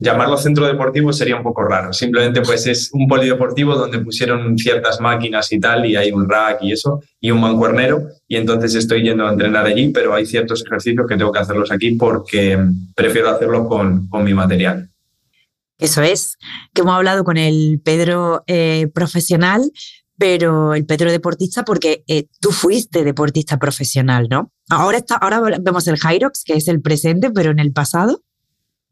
[0.00, 1.92] llamarlo centro deportivo sería un poco raro.
[1.92, 6.62] Simplemente pues es un polideportivo donde pusieron ciertas máquinas y tal, y hay un rack
[6.62, 10.64] y eso, y un mancuernero, y entonces estoy yendo a entrenar allí, pero hay ciertos
[10.64, 12.58] ejercicios que tengo que hacerlos aquí porque
[12.96, 14.88] prefiero hacerlos con, con mi material.
[15.78, 16.36] Eso es,
[16.74, 19.62] que hemos hablado con el Pedro eh, profesional,
[20.18, 24.52] pero el Pedro deportista porque eh, tú fuiste deportista profesional, ¿no?
[24.68, 28.22] Ahora, está, ahora vemos el Hyrox, que es el presente, pero en el pasado.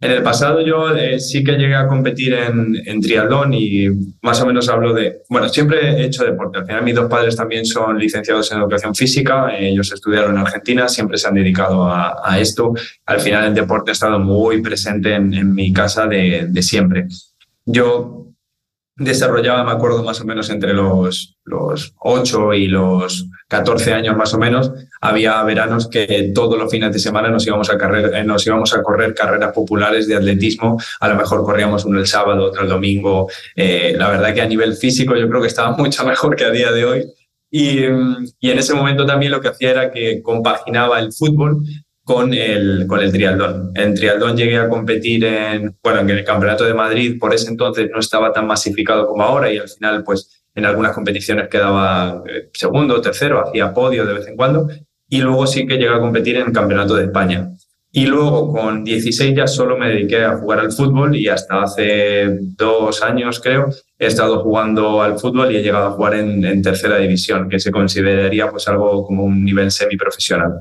[0.01, 3.89] En el pasado yo eh, sí que llegué a competir en, en, triatlón y
[4.23, 6.59] más o menos hablo de, bueno, siempre he hecho deporte.
[6.59, 10.89] Al final mis dos padres también son licenciados en educación física, ellos estudiaron en Argentina,
[10.89, 12.75] siempre se han dedicado a, esto.
[13.07, 17.09] Al final el deporte ha estado muy presente en, en mi casa de siempre.
[17.65, 18.28] Yo
[18.99, 24.35] desarrollaba, me acuerdo, más o menos entre los, los 8 y los 14 años más
[24.35, 28.47] o menos, había veranos que todos los fines de semana nos íbamos a, eh, nos
[28.47, 32.63] íbamos a correr carreras populares de atletismo, a lo mejor corríamos uno el sábado, otro
[32.63, 36.35] el domingo, eh, la verdad que a nivel físico yo creo que estaba mucho mejor
[36.35, 37.05] que a día de hoy.
[37.51, 37.79] Y,
[38.41, 41.63] y en ese momento también lo que hacía era que compaginaba el fútbol
[42.09, 43.71] con el, con el triatlón.
[43.75, 47.91] En triatlón llegué a competir en, bueno, en el Campeonato de Madrid, por ese entonces
[47.93, 52.49] no estaba tan masificado como ahora y al final pues en algunas competiciones quedaba eh,
[52.55, 54.71] segundo, tercero, hacía podio de vez en cuando
[55.07, 57.51] y luego sí que llegué a competir en el Campeonato de España.
[57.93, 62.39] Y luego con 16 ya solo me dediqué a jugar al fútbol y hasta hace
[62.57, 66.63] dos años creo he estado jugando al fútbol y he llegado a jugar en, en
[66.63, 70.53] tercera división, que se consideraría pues algo como un nivel semiprofesional.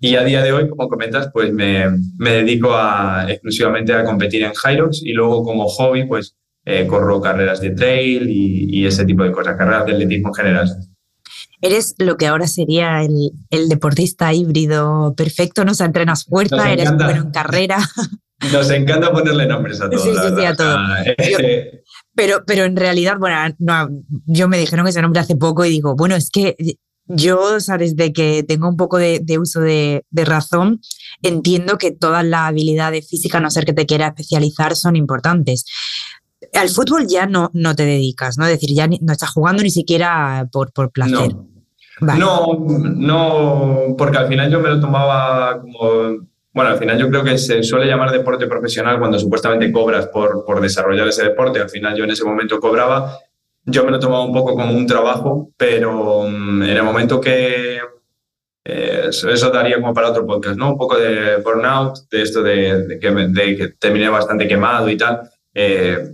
[0.00, 1.84] Y a día de hoy, como comentas, pues me,
[2.16, 7.20] me dedico a, exclusivamente a competir en Hyrox y luego como hobby, pues eh, corro
[7.20, 10.68] carreras de trail y, ese tipo de cosas, carreras de atletismo en general.
[11.60, 15.72] Eres lo que ahora sería el, el deportista híbrido perfecto, ¿no?
[15.72, 17.78] O sea, entrenas fuerza, eres bueno en carrera.
[18.52, 20.02] Nos encanta ponerle nombres a todo.
[20.02, 20.78] Sí, sí, sí, a todo.
[21.18, 21.82] Eh,
[22.14, 23.88] pero, pero en realidad, bueno, no,
[24.26, 26.56] yo me dijeron ese nombre hace poco y digo, bueno, es que
[27.10, 30.80] yo, o sea, desde que tengo un poco de, uso de, razón,
[31.22, 35.64] entiendo que todas las habilidades físicas, a no ser que te quiera especializar, son importantes.
[36.54, 38.46] Al fútbol ya no, no te dedicas, ¿no?
[38.46, 41.34] Es decir, ya no estás jugando ni siquiera por, por placer.
[42.00, 42.66] No.
[42.96, 47.38] no, porque al final yo me lo tomaba como bueno, al final yo creo que
[47.38, 51.60] se suele llamar deporte profesional cuando supuestamente cobras por, por desarrollar ese deporte.
[51.60, 53.18] Al final yo en ese momento cobraba
[53.64, 57.20] yo me lo he tomado un poco como un trabajo, pero mm, en el momento
[57.20, 57.80] que
[58.64, 60.72] eh, eso, daría como para otro podcast, ¿no?
[60.72, 65.22] Un poco de burnout, de esto de, que, terminé bastante quemado y tal,
[65.54, 66.10] eh,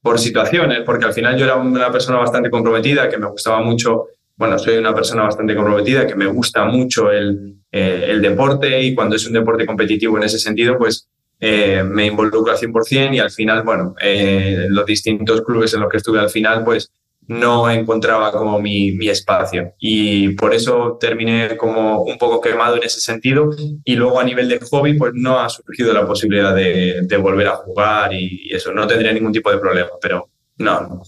[0.00, 4.06] por situaciones, porque al final yo era una persona bastante comprometida, que me gustaba mucho,
[4.36, 8.94] bueno, soy una persona bastante comprometida, que me gusta mucho el, eh, el deporte y
[8.94, 11.08] cuando es un deporte competitivo en ese sentido, pues
[11.40, 15.90] eh, me involucro al 100% y al final, bueno, eh, los distintos clubes en los
[15.90, 16.90] que estuve al final, pues
[17.28, 19.74] no encontraba como mi, mi, espacio.
[19.78, 23.50] Y por eso terminé como un poco quemado en ese sentido.
[23.84, 27.48] Y luego a nivel de hobby pues no ha surgido la posibilidad de, de volver
[27.48, 31.02] a jugar y, eso, no tendría ningún tipo de problema, pero no.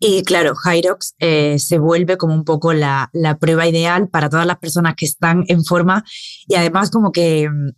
[0.00, 4.46] Y claro, Hyrox eh, se vuelve como un poco la, la, prueba ideal para todas
[4.46, 6.04] las personas que están en forma.
[6.48, 7.68] Y además como que mm,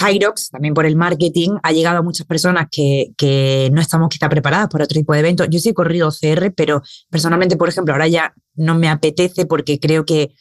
[0.00, 4.28] Hyrox, también por el marketing, ha llegado a muchas personas que, que no estamos quizá
[4.28, 5.48] preparadas para otro tipo de eventos.
[5.50, 9.78] Yo sí he corrido CR, pero personalmente, por ejemplo, ahora ya no me apetece porque
[9.78, 10.34] creo que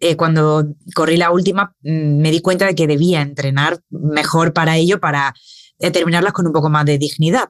[0.00, 4.76] eh, cuando corrí la última mm, me di cuenta de que debía entrenar mejor para
[4.76, 5.34] ello, para
[5.78, 7.48] terminarlas con un poco más de dignidad.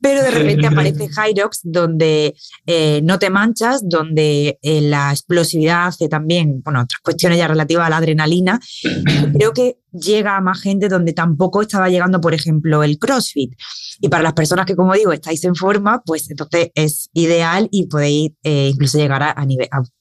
[0.00, 2.36] Pero de repente aparece Hyrox donde
[2.66, 7.86] eh, no te manchas, donde eh, la explosividad hace también, bueno, otras cuestiones ya relativas
[7.86, 8.60] a la adrenalina.
[9.32, 13.54] Creo que llega a más gente donde tampoco estaba llegando, por ejemplo, el CrossFit.
[14.00, 17.86] Y para las personas que, como digo, estáis en forma, pues entonces es ideal y
[17.86, 19.46] podéis eh, incluso llegar a,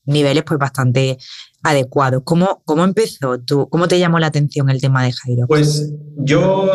[0.05, 1.17] niveles pues bastante
[1.63, 2.21] adecuados.
[2.23, 3.67] ¿Cómo, ¿Cómo empezó tú?
[3.69, 5.47] ¿Cómo te llamó la atención el tema de Hyrox?
[5.47, 6.69] Pues yo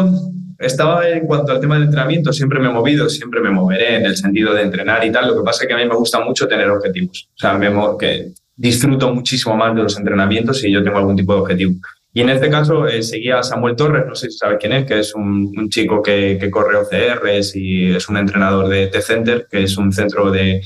[0.58, 4.06] estaba en cuanto al tema del entrenamiento, siempre me he movido, siempre me moveré en
[4.06, 5.28] el sentido de entrenar y tal.
[5.28, 7.28] Lo que pasa es que a mí me gusta mucho tener objetivos.
[7.34, 11.34] O sea, me, que disfruto muchísimo más de los entrenamientos si yo tengo algún tipo
[11.34, 11.74] de objetivo.
[12.14, 14.84] Y en este caso eh, seguía a Samuel Torres, no sé si sabes quién es,
[14.84, 19.62] que es un, chico que, que, corre OCRs y es un entrenador de T-Center, que
[19.62, 20.60] es un centro de,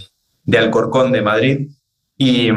[0.44, 1.68] de Alcorcón de Madrid.
[2.18, 2.50] Y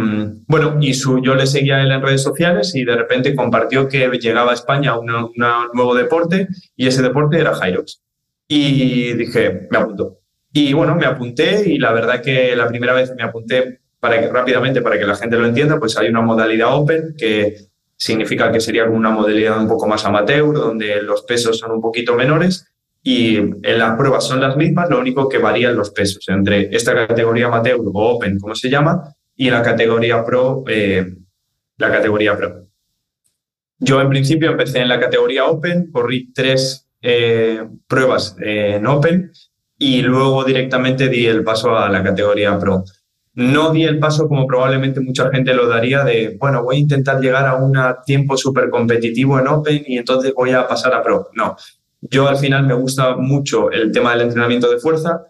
[0.47, 3.87] bueno, y su, yo le seguía a él en redes sociales y de repente compartió
[3.89, 5.33] que llegaba a España un
[5.73, 8.01] nuevo deporte y ese deporte era Hyrox.
[8.47, 10.19] Y dije, me apunto.
[10.51, 14.29] Y bueno, me apunté y la verdad que la primera vez me apunté para que
[14.29, 17.57] rápidamente, para que la gente lo entienda, pues hay una modalidad Open que
[17.97, 22.15] significa que sería una modalidad un poco más amateur, donde los pesos son un poquito
[22.15, 22.65] menores
[23.03, 26.93] y en las pruebas son las mismas, lo único que varían los pesos entre esta
[26.93, 31.15] categoría amateur o Open, como se llama, y la categoría Pro, eh,
[31.77, 32.67] la categoría Pro.
[33.79, 39.31] Yo en principio empecé en la categoría Open, corrí tres eh, pruebas en Open
[39.77, 42.83] y luego directamente di el paso a la categoría Pro.
[43.35, 47.21] No di el paso como probablemente mucha gente lo daría de, bueno, voy a intentar
[47.21, 51.29] llegar a un tiempo súper competitivo en Open y entonces voy a pasar a Pro.
[51.33, 51.55] No,
[52.01, 55.21] Yo al final me gusta mucho el tema del entrenamiento de fuerza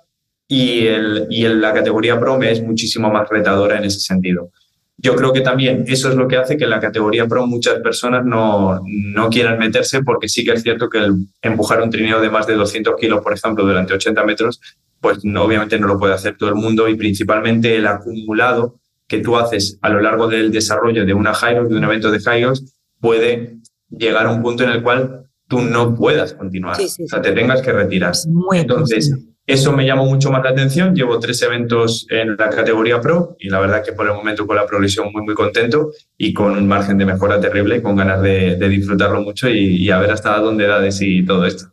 [0.51, 4.49] y, el, y la categoría Pro me es muchísimo más retadora en ese sentido.
[4.97, 7.79] Yo creo que también eso es lo que hace que en la categoría Pro muchas
[7.79, 12.19] personas no, no quieran meterse porque sí que es cierto que el empujar un trineo
[12.19, 14.59] de más de 200 kilos, por ejemplo, durante 80 metros,
[14.99, 19.37] pues obviamente no lo puede hacer todo el mundo y principalmente el acumulado que tú
[19.37, 23.57] haces a lo largo del desarrollo de una Hyrox, de un evento de Hyrox, puede
[23.89, 27.61] llegar a un punto en el cual tú no puedas continuar, o sea, te tengas
[27.61, 28.13] que retirar.
[28.53, 29.15] Entonces,
[29.49, 30.93] eso me llamó mucho más la atención.
[30.93, 34.55] Llevo tres eventos en la categoría Pro y la verdad que por el momento con
[34.55, 38.55] la progresión muy, muy contento y con un margen de mejora terrible, con ganas de,
[38.69, 41.65] disfrutarlo mucho y, a ver hasta dónde da de sí todo esto.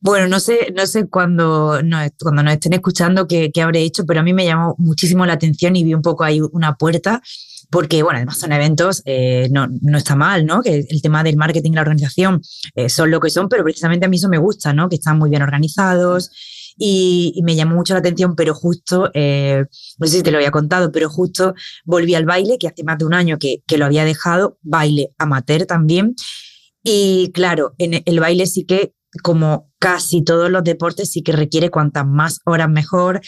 [0.00, 4.04] Bueno, no sé, no sé cuando nos, cuando nos estén escuchando qué, qué habré hecho,
[4.06, 7.22] pero a mí me llamó muchísimo la atención y vi un poco ahí una puerta
[7.70, 10.62] porque, bueno, además son eventos, eh, no, no, está mal, ¿no?
[10.62, 12.42] Que el tema del marketing y la organización
[12.74, 14.88] eh, son lo que son, pero precisamente a mí eso me gusta, ¿no?
[14.88, 16.30] Que están muy bien organizados,
[16.78, 19.64] y, me llamó mucho la atención, pero justo, eh,
[19.98, 21.54] no sé si te lo había contado, pero justo
[21.84, 25.12] volví al baile, que hace más de un año que, que lo había dejado, baile
[25.18, 26.14] amateur también.
[26.82, 31.70] Y claro, en el baile sí que, como casi todos los deportes, sí que requiere
[31.70, 33.20] cuantas más horas mejor,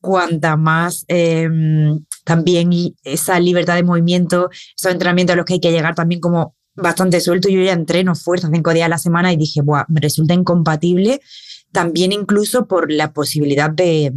[0.00, 2.70] cuanta más em, también
[3.04, 7.20] esa libertad de movimiento, esos entrenamientos a los que hay que llegar también como bastante
[7.20, 7.48] suelto.
[7.48, 11.20] Yo ya entreno fuerza cinco días a la semana y dije, Buah, me resulta incompatible
[11.74, 14.12] también incluso por la posibilidad de,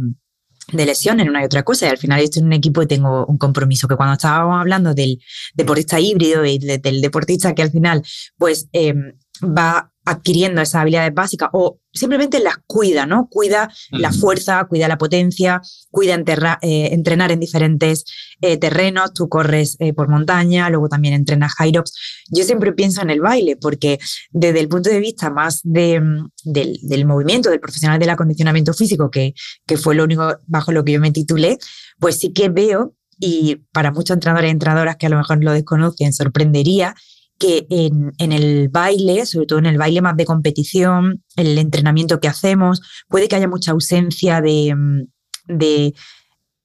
[0.72, 1.86] de lesión en una y otra cosa.
[1.86, 4.94] Y al final estoy en un equipo y tengo un compromiso que cuando estábamos hablando
[4.94, 5.20] del
[5.54, 8.02] deportista híbrido y del deportista que al final
[8.38, 8.94] pues eh,
[9.42, 13.28] va adquiriendo esas habilidades básicas o simplemente las cuida, ¿no?
[13.30, 16.14] Cuida la fuerza, cuida la potencia, cuida
[16.62, 18.04] eh, entrenar en diferentes
[18.40, 21.92] eh, terrenos, tú corres eh, por montaña, luego también entrenas Hyrox.
[22.30, 23.98] Yo siempre pienso en el baile porque
[24.30, 29.10] desde el punto de vista más de, mm, del, movimiento, del profesional del acondicionamiento físico,
[29.10, 29.34] que,
[29.66, 31.58] que fue lo único bajo lo que yo me titulé,
[31.98, 35.52] pues sí que veo y para muchos entrenadores y entrenadoras que a lo mejor lo
[35.52, 36.94] desconocen, sorprendería
[37.38, 42.28] que en, el baile, sobre todo en el baile más de competición, el entrenamiento que
[42.28, 45.02] hacemos, puede que haya mucha ausencia de, mm,
[45.46, 45.94] de,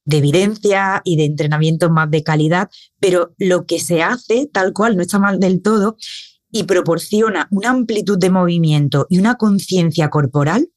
[0.05, 2.69] de, evidencia y de entrenamiento más de calidad,
[2.99, 5.95] pero lo que se hace tal cual no está mal del todo
[6.51, 10.69] y proporciona una amplitud de movimiento y una conciencia corporal.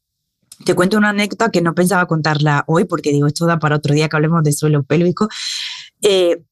[0.64, 3.94] Te cuento una anécdota que no pensaba contarla hoy porque digo, esto da para otro
[3.94, 5.28] día que hablemos de suelo pélvico.
[6.03, 6.42] Eh,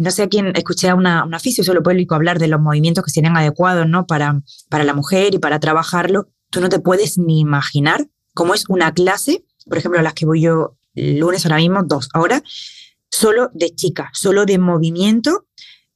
[0.00, 3.10] no sé a quién escuché a una, una suelo público hablar de los movimientos que
[3.10, 4.06] serían adecuados ¿no?
[4.06, 6.28] para, para la mujer y para trabajarlo.
[6.50, 10.42] Tú no te puedes ni imaginar cómo es una clase, por ejemplo, las que voy
[10.42, 12.42] yo lunes ahora mismo, dos horas,
[13.10, 15.46] solo de chicas, solo de movimiento,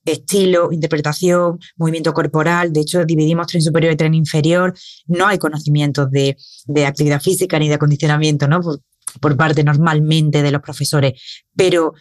[0.04, 2.72] estilo, interpretación, movimiento corporal.
[2.72, 4.74] De hecho, dividimos tren superior y tren inferior.
[5.06, 6.36] No hay conocimientos de,
[6.66, 8.60] de actividad física ni de acondicionamiento, ¿no?
[9.20, 11.20] Por parte normalmente de los profesores.
[11.56, 11.94] Pero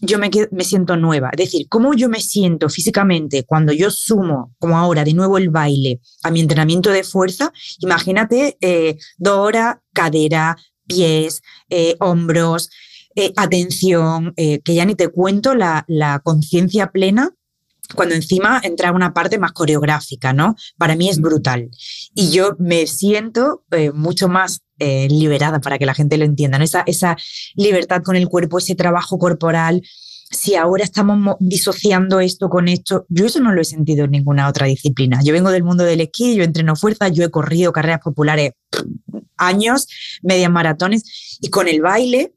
[0.00, 1.30] yo me, me siento nueva.
[1.32, 5.50] Es decir, cómo yo me siento físicamente cuando yo sumo, como ahora, de nuevo el
[5.50, 7.52] baile a mi entrenamiento de fuerza.
[7.80, 12.70] Imagínate eh, dos horas, cadera, pies, eh, hombros,
[13.14, 17.34] eh, atención, que ya ni te cuento la, la conciencia plena
[17.94, 20.56] cuando encima entra una parte más coreográfica, ¿no?
[20.76, 21.70] Para mí es brutal.
[22.14, 26.82] Y yo me siento mucho más eh, liberada para que la gente lo entienda, esa,
[26.86, 27.16] esa
[27.54, 29.82] libertad con el cuerpo, ese trabajo corporal.
[30.30, 34.48] Si ahora estamos disociando esto con esto, yo eso no lo he sentido en ninguna
[34.48, 35.20] otra disciplina.
[35.22, 38.52] Yo vengo del mundo del esquí, yo entreno fuerza, yo he corrido carreras populares
[39.36, 39.86] años,
[40.22, 42.34] medias maratones, y con el baile,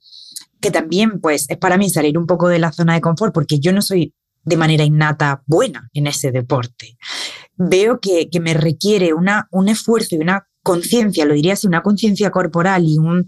[0.62, 3.60] que también pues es para mí salir un poco de la zona de confort, porque
[3.60, 4.14] yo no soy
[4.44, 6.98] de manera innata buena en ese deporte.
[7.56, 11.82] Veo que, que me requiere una, un esfuerzo y una conciencia, lo diría así, una
[11.82, 13.26] conciencia corporal y un,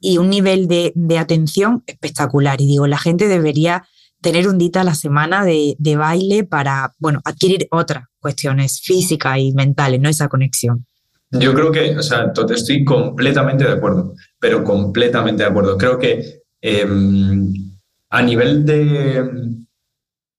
[0.00, 2.60] y un nivel de, atención espectacular.
[2.60, 3.84] Y digo, la gente debería
[4.20, 9.52] tener un día a la semana de, baile para, bueno, adquirir otras cuestiones físicas y
[9.52, 10.08] mentales, ¿no?
[10.08, 10.86] Esa conexión.
[11.30, 15.76] Yo creo que, o sea, estoy completamente de acuerdo, pero completamente de acuerdo.
[15.76, 17.52] Creo que em,
[18.10, 19.63] a nivel de,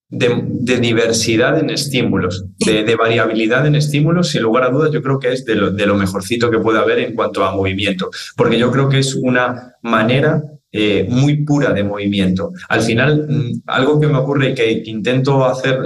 [0.10, 5.34] de, diversidad en estímulos, de, variabilidad en estímulos, sin lugar a dudas, yo creo que
[5.34, 8.72] es de lo, de lo mejorcito que puede haber en cuanto a movimiento, porque yo
[8.72, 10.42] creo que es una manera
[10.78, 12.52] eh, muy pura de movimiento.
[12.68, 15.80] Al final, mm, algo que me ocurre y que, intento hacer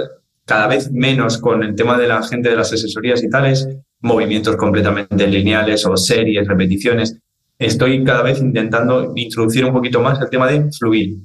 [0.45, 3.67] cada vez menos con el tema de la gente de las asesorías y tales,
[4.01, 7.20] movimientos completamente lineales o series, repeticiones.
[7.59, 11.17] Estoy cada vez intentando introducir un poquito más el tema de fluir,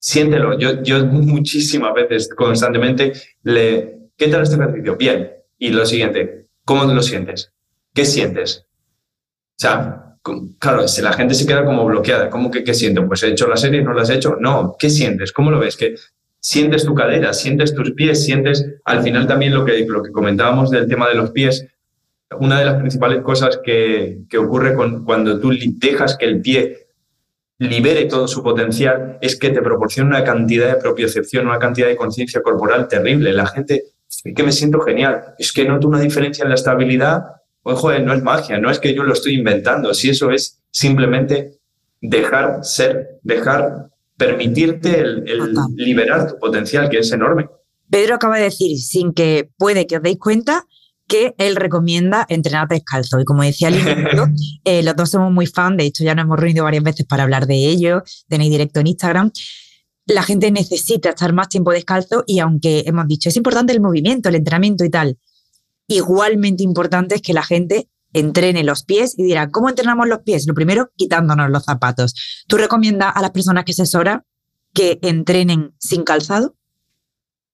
[0.00, 0.58] siéntelo.
[0.58, 3.12] Yo, yo muchísimas veces, constantemente,
[3.44, 4.96] le, ¿qué tal este ejercicio?
[4.96, 5.30] Bien.
[5.58, 7.52] Y lo siguiente, ¿cómo lo sientes?
[7.94, 8.66] ¿qué sientes?
[8.66, 10.16] O sea,
[10.58, 13.06] claro, si la gente se queda como bloqueada, ¿cómo que qué siento?
[13.06, 14.36] Pues he hecho la serie, no la has hecho.
[14.40, 15.32] No, ¿qué sientes?
[15.32, 15.76] ¿Cómo lo ves?
[15.76, 15.94] Que
[16.38, 20.70] sientes tu cadera, sientes tus pies, sientes al final también lo que, lo que comentábamos
[20.70, 21.66] del tema de los pies.
[22.38, 26.86] Una de las principales cosas que, que ocurre con, cuando tú dejas que el pie
[27.60, 31.96] libere todo su potencial es que te proporciona una cantidad de propiocepción, una cantidad de
[31.96, 33.34] conciencia corporal terrible.
[33.34, 37.22] La gente, es que me siento genial, es que noto una diferencia en la estabilidad.
[37.62, 41.58] Ojo, no es magia, no es que yo lo estoy inventando, si eso es simplemente
[42.00, 45.24] dejar ser, dejar permitirte el,
[45.76, 47.50] liberar tu potencial, que es enorme.
[47.90, 50.64] Pedro acaba de decir, sin que puede que os deis cuenta,
[51.10, 53.18] que él recomienda entrenar descalzo.
[53.20, 54.28] Y como decía al inicio,
[54.64, 57.24] eh, los dos somos muy fan, de hecho ya nos hemos reunido varias veces para
[57.24, 59.32] hablar de ello, tenéis directo en Instagram.
[60.06, 64.28] La gente necesita estar más tiempo descalzo y aunque hemos dicho, es importante el movimiento,
[64.28, 65.18] el entrenamiento y tal,
[65.88, 70.46] igualmente importante es que la gente entrene los pies y dirá, ¿cómo entrenamos los pies?
[70.46, 72.14] Lo primero, quitándonos los zapatos.
[72.46, 74.24] ¿Tú recomiendas a las personas que asesora
[74.72, 76.56] que entrenen sin calzado?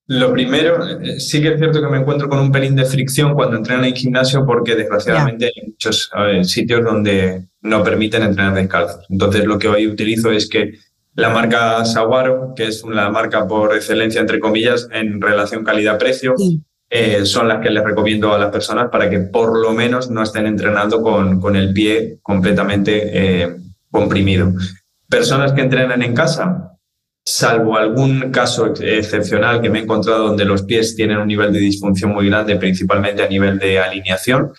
[0.09, 3.35] Lo primero, eh, sí que es cierto que me encuentro con un pelín de fricción
[3.35, 6.11] cuando entrenan en gimnasio porque desgraciadamente hay muchos
[6.43, 9.05] sitios donde no permiten entrenar descalzos.
[9.11, 10.75] Entonces lo que hoy utilizo es que
[11.17, 16.35] la marca Saguaro, que es la marca por excelencia, entre comillas, en relación calidad-precio,
[16.91, 20.23] eh, son las que les recomiendo a las personas para que por lo menos no
[20.23, 23.57] estén entrenando con, con el pie completamente eh,
[23.91, 24.53] comprimido.
[25.09, 26.76] Personas que entrenan en casa,
[27.27, 31.59] salvo algún caso excepcional que me he encontrado donde los pies tienen un nivel de
[31.59, 34.53] disfunción muy grande, principalmente a nivel de alineación,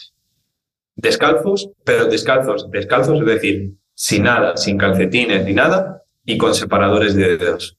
[0.93, 7.15] descalzos, pero descalzos, descalzos, es decir, sin nada, sin calcetines ni nada y con separadores
[7.15, 7.77] de dedos.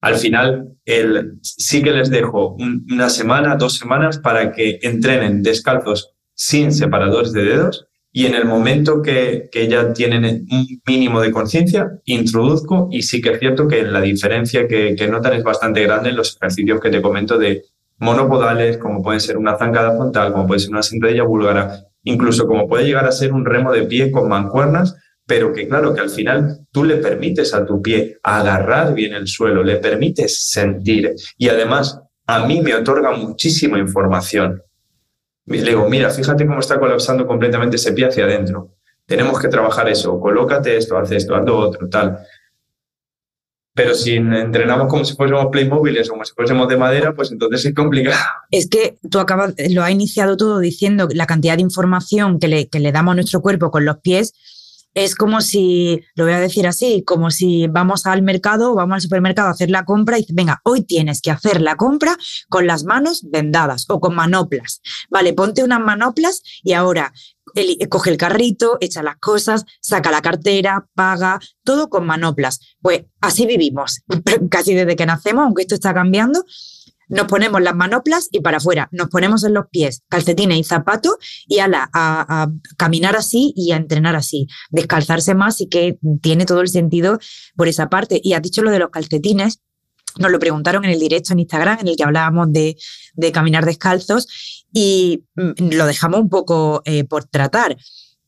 [0.00, 6.14] Al final, el, sí que les dejo una semana, dos semanas para que entrenen descalzos
[6.34, 7.86] sin separadores de dedos
[8.16, 13.20] y en el momento que, que ya tienen un mínimo de conciencia, introduzco y sí
[13.20, 16.80] que es cierto que la diferencia que, que, notan es bastante grande en los ejercicios
[16.80, 17.64] que te comento de
[17.98, 22.68] monopodales, como puede ser una zancada frontal, como puede ser una sentadilla búlgara, incluso como
[22.68, 24.94] puede llegar a ser un remo de pie con mancuernas,
[25.26, 29.26] pero que claro, que al final tú le permites a tu pie agarrar bien el
[29.26, 34.62] suelo, le permites sentir y además a mí me otorga muchísima información.
[35.46, 38.76] Le digo, mira, fíjate cómo está colapsando completamente ese pie hacia adentro.
[39.06, 40.18] Tenemos que trabajar eso.
[40.18, 42.18] Colócate esto, haz esto, haz lo otro, tal.
[43.74, 47.64] Pero si entrenamos como si fuésemos Playmobiles o como si fuésemos de madera, pues entonces
[47.66, 48.16] es complicado.
[48.50, 52.68] Es que tú acabas, lo has iniciado todo diciendo la cantidad de información que le,
[52.68, 54.32] que le damos a nuestro cuerpo con los pies
[54.94, 59.00] es como si, lo voy a decir así, como si vamos al mercado vamos al
[59.00, 62.16] supermercado a hacer la compra y venga, hoy tienes que hacer la compra
[62.48, 64.80] con las manos vendadas o con manoplas.
[65.10, 67.12] Vale, ponte unas manoplas y ahora
[67.88, 72.60] coge el carrito, echa las cosas, saca la cartera, paga, todo con manoplas.
[72.80, 74.02] Pues así vivimos,
[74.50, 76.44] casi desde que nacemos, aunque esto está cambiando,
[77.08, 81.14] nos ponemos las manoplas y para afuera, nos ponemos en los pies calcetines y zapatos
[81.46, 86.60] y a, a, caminar así y a entrenar así, descalzarse más y que tiene todo
[86.60, 87.18] el sentido
[87.56, 88.20] por esa parte.
[88.22, 89.60] Y has dicho lo de los calcetines,
[90.18, 92.76] nos lo preguntaron en el directo en Instagram en el que hablábamos de,
[93.14, 97.76] de caminar descalzos y mm, lo dejamos un poco eh, por tratar.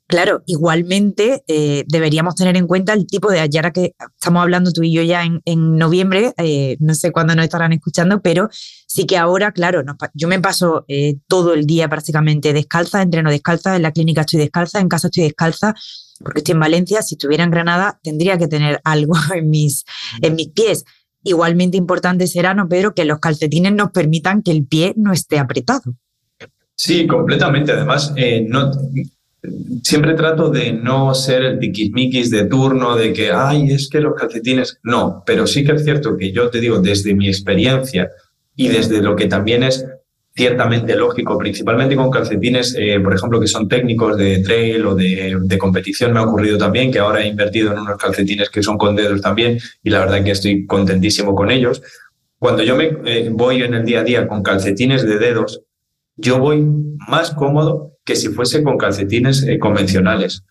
[0.08, 4.84] Claro, igualmente eh, deberíamos tener en cuenta el tipo de, ahora que estamos hablando tú
[4.84, 8.48] y yo ya en, noviembre, eh, no sé cuándo nos estarán escuchando, pero
[8.86, 9.82] sí que ahora, claro,
[10.14, 14.38] yo me paso eh, todo el día prácticamente descalza, entreno descalza, en la clínica estoy
[14.38, 15.74] descalza, en casa estoy descalza,
[16.22, 19.84] porque estoy en Valencia, si estuviera en Granada tendría que tener algo en mis,
[20.22, 20.84] en mis pies.
[21.24, 25.40] Igualmente importante será, ¿no, Pedro, que los calcetines nos permitan que el pie no esté
[25.40, 25.96] apretado?
[26.76, 27.72] Sí, completamente.
[27.72, 28.14] Además,
[28.46, 28.70] no,
[29.82, 34.14] siempre trato de no ser el tiquismiquis de turno, de que, ay, es que los
[34.14, 34.78] calcetines.
[34.82, 38.10] No, pero sí que es cierto que yo te digo, desde mi experiencia
[38.54, 39.84] y desde lo que también es
[40.36, 45.56] ciertamente lógico, principalmente con calcetines, eh, por ejemplo, que son técnicos de trail o de,
[45.58, 48.94] competición, me ha ocurrido también que ahora he invertido en unos calcetines que son con
[48.94, 51.82] dedos también y la verdad que estoy contentísimo con ellos.
[52.38, 55.62] Cuando yo me eh, voy en el día a día con calcetines de dedos,
[56.16, 56.66] yo voy
[57.08, 60.44] más cómodo que si fuese con calcetines eh, convencionales.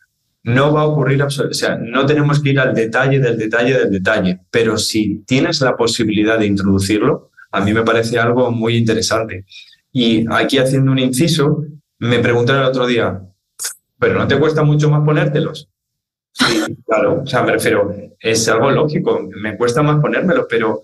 [0.44, 3.90] No va a ocurrir, o sea, no tenemos que ir al detalle del detalle del
[3.90, 9.46] detalle, pero si tienes la posibilidad de introducirlo, a mí me parece algo muy interesante.
[9.92, 11.64] Y aquí haciendo un inciso,
[11.98, 13.22] me preguntaron el otro día,
[13.98, 15.68] ¿pero no te cuesta mucho más ponértelos?
[16.34, 20.82] Sí, claro, o sea, me refiero, es algo lógico, me cuesta más ponérmelos, pero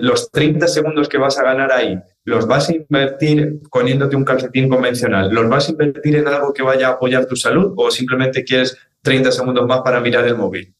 [0.00, 4.68] los 30 segundos que vas a ganar ahí, ¿los vas a invertir poniéndote un calcetín
[4.68, 5.32] convencional?
[5.32, 8.76] ¿Los vas a invertir en algo que vaya a apoyar tu salud o simplemente quieres
[9.02, 10.74] 30 segundos más para mirar el móvil?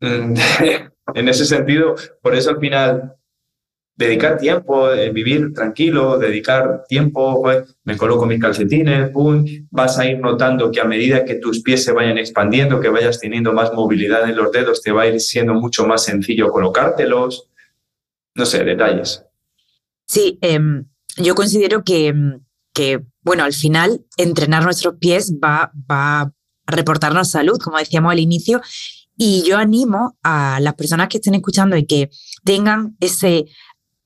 [0.00, 0.34] Mm,
[1.14, 3.14] en ese sentido, por eso al final
[3.96, 7.44] dedicar tiempo, eh, vivir tranquilo, dedicar tiempo,
[7.84, 11.84] me coloco mis calcetines, pum, vas a ir notando que a medida que tus pies
[11.84, 15.20] se vayan expandiendo, que vayas teniendo más movilidad en los dedos, te va a ir
[15.20, 17.48] siendo mucho más sencillo colocártelos.
[18.34, 19.24] No sé, detalles.
[20.06, 20.86] Sí, em,
[21.16, 22.40] yo considero que, em,
[22.72, 26.32] que, bueno, al final entrenar nuestros pies va, va a
[26.66, 28.60] reportarnos salud, como decíamos al inicio,
[29.16, 32.10] y yo animo a las personas que estén escuchando y que
[32.44, 33.46] tengan ese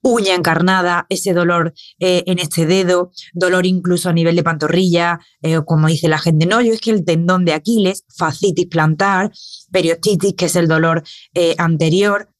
[0.03, 5.61] uña encarnada, ese dolor eh, en este dedo, dolor incluso a nivel de pantorrilla, eh,
[5.64, 9.32] como dice la gente, no, yo es que el tendón de Aquiles, fascitis plantar,
[9.72, 11.03] periostitis, que es el dolor
[11.34, 12.30] eh, anterior,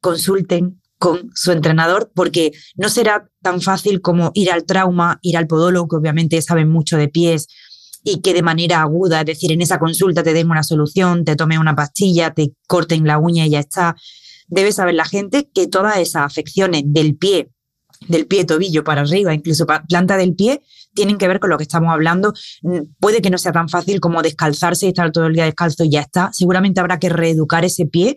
[0.00, 5.46] consulten con su entrenador porque no será tan fácil como ir al trauma, ir al
[5.46, 7.46] podólogo, que obviamente saben mucho de pies
[8.04, 11.36] y que de manera aguda, es decir, en esa consulta te den una solución, te
[11.36, 13.96] tomen una pastilla, te corten la uña y ya está
[14.50, 17.50] debe saber la gente que todas esas afecciones del pie,
[18.08, 20.62] del pie tobillo para arriba, incluso planta del pie,
[20.94, 22.32] tienen que ver con lo que estamos hablando.
[22.62, 25.84] Mm, puede que no sea tan fácil como descalzarse y estar todo el día descalzo
[25.84, 26.30] y ya está.
[26.32, 28.16] Seguramente habrá que reeducar ese pie.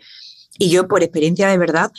[0.57, 1.91] Y yo, por experiencia de verdad,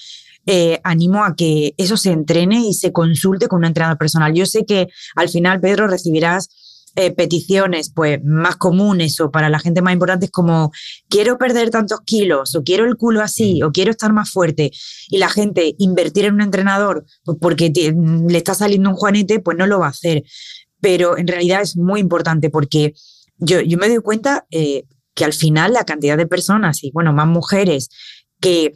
[0.46, 4.34] eh, animo a que eso se entrene y se consulte con un entrenador personal.
[4.34, 6.48] Yo sé que al final, Pedro, recibirás
[6.96, 10.70] eh, peticiones pues más comunes o para la gente más importante es como
[11.08, 13.66] quiero perder tantos kilos o quiero el culo así mm.
[13.66, 14.70] o quiero estar más fuerte
[15.08, 19.58] y la gente invertir en un entrenador pues, porque le está saliendo un juanete pues
[19.58, 20.22] no lo va a hacer
[20.80, 22.94] pero en realidad es muy importante porque
[23.38, 24.84] yo, yo me doy cuenta eh,
[25.14, 27.88] que al final la cantidad de personas y bueno más mujeres
[28.38, 28.72] que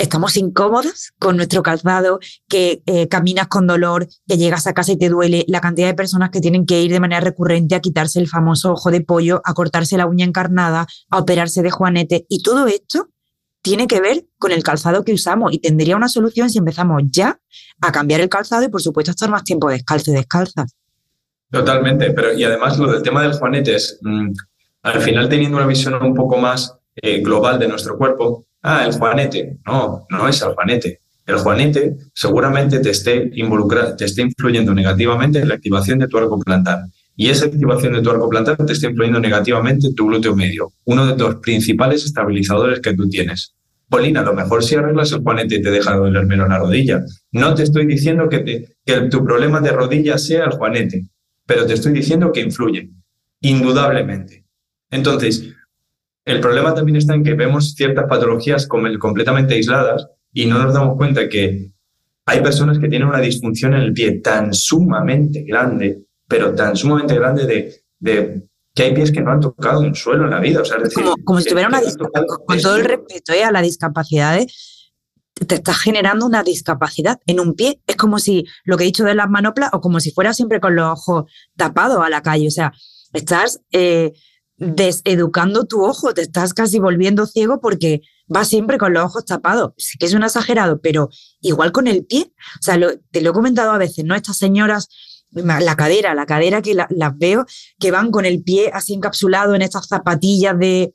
[0.00, 4.98] estamos incómodas con nuestro calzado, que eh, caminas con dolor, que llegas a casa y
[4.98, 8.18] te duele, la cantidad de personas que tienen que ir de manera recurrente a quitarse
[8.18, 12.26] el famoso ojo de pollo, a cortarse la uña encarnada, a operarse de juanete.
[12.28, 13.10] Y todo esto
[13.62, 17.38] tiene que ver con el calzado que usamos y tendría una solución si empezamos ya
[17.82, 20.74] a cambiar el calzado y por supuesto estar más tiempo descalzo y descalzas.
[21.50, 24.30] Totalmente, pero y además lo del tema del juanete es, mm,
[24.82, 28.92] al final teniendo una visión un poco más eh, global de nuestro cuerpo, ah, el
[28.92, 29.58] juanete.
[29.66, 31.00] No, no es el juanete.
[31.26, 33.30] El juanete seguramente te esté,
[33.96, 36.80] te esté influyendo negativamente en la activación de tu arco plantar.
[37.16, 40.72] Y esa activación de tu arco plantar te está influyendo negativamente en tu glúteo medio,
[40.84, 43.54] uno de los principales estabilizadores que tú tienes.
[43.88, 47.04] Polina, a lo mejor si arreglas el juanete y te deja doler menos la rodilla.
[47.32, 48.68] No te estoy diciendo que
[49.10, 51.06] tu problema de rodilla sea el juanete,
[51.44, 52.90] pero te estoy diciendo que influye,
[53.40, 54.46] indudablemente.
[54.90, 55.52] Entonces,
[56.24, 60.74] el problema también está en que vemos ciertas patologías como completamente aisladas y no nos
[60.74, 61.72] damos cuenta que
[62.26, 67.14] hay personas que tienen una disfunción en el pie tan sumamente grande, pero tan sumamente
[67.14, 68.42] grande de, de
[68.74, 70.60] que hay pies que no han tocado un suelo en la vida.
[70.60, 70.78] O sea,
[71.24, 74.46] como, si tuviera una discapacidad, con todo el respeto eh, a la discapacidad, eh,
[75.46, 77.80] te estás generando una discapacidad en un pie.
[77.86, 80.60] Es como si lo que he dicho de las manoplas o como si fuera siempre
[80.60, 81.24] con los ojos
[81.56, 82.46] tapados a la calle.
[82.46, 82.72] O sea,
[83.12, 84.12] estás eh,
[84.60, 89.72] deseducando tu ojo, te estás casi volviendo ciego porque vas siempre con los ojos tapados.
[89.78, 91.08] Sí que es un exagerado, pero
[91.40, 92.32] igual con el pie.
[92.60, 92.78] O sea,
[93.10, 94.14] te lo he comentado a veces, ¿no?
[94.14, 94.88] Estas señoras,
[95.30, 97.46] la cadera, la cadera que las veo,
[97.78, 100.94] que van con el pie así encapsulado en estas zapatillas de,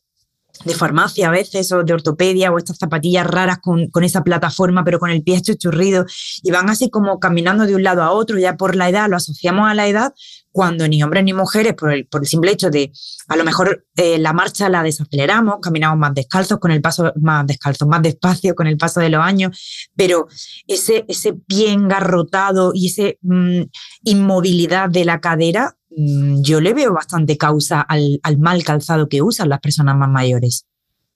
[0.77, 4.99] farmacia a veces o de ortopedia o estas zapatillas raras con, con esa plataforma pero
[4.99, 6.05] con el pie churrido
[6.43, 9.17] y van así como caminando de un lado a otro ya por la edad, lo
[9.17, 10.13] asociamos a la edad
[10.55, 12.89] cuando ni hombres ni mujeres por el, por el simple hecho de
[13.27, 17.45] a lo mejor eh, la marcha la desaceleramos, caminamos más descalzos con el paso más
[17.45, 20.27] descalzos, más despacio con el paso de los años, pero
[20.65, 23.63] ese, ese pie engarrotado y esa mm,
[24.03, 29.49] inmovilidad de la cadera Mm, yo le veo bastante causa al, mal calzado que usan
[29.49, 30.65] las personas más mayores.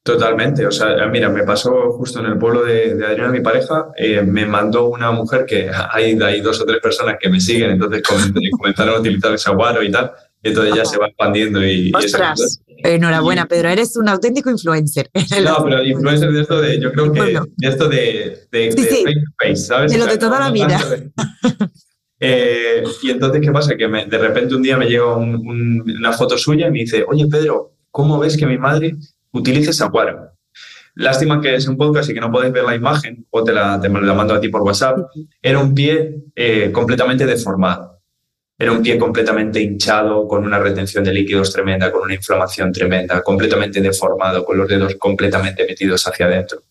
[0.01, 4.21] Totalmente, o sea, mira, me pasó justo en el pueblo de, Adriana, mi pareja, eh,
[4.21, 8.01] me mandó una mujer que hay, hay dos o tres personas que me siguen, entonces
[8.57, 11.91] comenzaron a utilizar ese aguaro y tal, y entonces ya se va expandiendo y...
[11.93, 15.09] Ostras, enhorabuena, Pedro, eres un auténtico influencer.
[15.43, 17.21] No, pero influencer de esto de, yo creo que
[17.57, 18.71] de esto de, de,
[19.37, 19.91] face, ¿sabes?
[19.91, 20.79] De lo de toda la vida.
[22.21, 23.77] Eh, y entonces, ¿qué pasa?
[23.77, 27.75] Que de repente un día me llega una foto suya y me dice, oye Pedro,
[27.91, 28.95] ¿cómo ves que mi madre
[29.31, 30.33] utiliza esa cuadra?
[30.95, 33.79] Lástima que es un podcast y que no podéis ver la imagen, o te la,
[33.79, 35.09] te la mando a ti por WhatsApp.
[35.41, 38.01] Era un pie eh, completamente deformado.
[38.57, 43.21] Era un pie completamente hinchado, con una retención de líquidos tremenda, con una inflamación tremenda,
[43.21, 46.63] completamente deformado, con los dedos completamente metidos hacia adentro.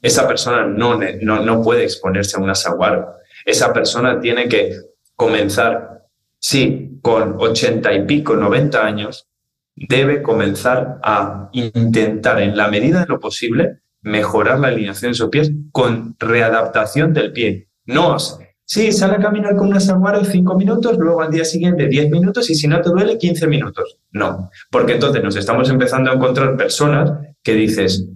[0.00, 3.16] esa persona no, no, no puede exponerse a una saguaro.
[3.44, 4.76] Esa persona tiene que
[5.16, 6.04] comenzar,
[6.38, 9.26] sí, con ochenta y pico, 90 años,
[9.74, 15.30] debe comenzar a intentar, en la medida de lo posible, mejorar la alineación de sus
[15.30, 17.68] pies con readaptación del pie.
[17.86, 18.16] No,
[18.64, 22.48] sí, sale a caminar con una saguaro cinco minutos, luego al día siguiente 10 minutos
[22.50, 23.98] y si no te duele 15 minutos.
[24.10, 27.12] No, porque entonces nos estamos empezando a encontrar personas
[27.42, 28.06] que dices,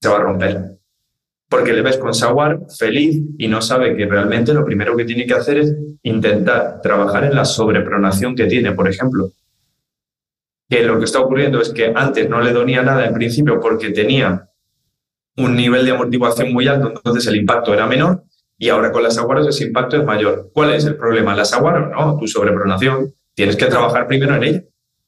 [0.00, 0.78] se va a romper.
[1.50, 5.24] Porque le ves con saguaro feliz y no sabe que realmente lo primero que tiene
[5.24, 9.32] que hacer es intentar trabajar en la sobrepronación que tiene, por ejemplo
[10.68, 13.90] que lo que está ocurriendo es que antes no le donía nada en principio porque
[13.90, 14.48] tenía
[15.36, 18.24] un nivel de amortiguación muy alto, entonces el impacto era menor
[18.58, 20.50] y ahora con las aguaras ese impacto es mayor.
[20.52, 21.34] ¿Cuál es el problema?
[21.34, 21.90] ¿Las aguaras?
[21.90, 23.14] No, tu sobrepronación.
[23.34, 24.62] Tienes que trabajar primero en ella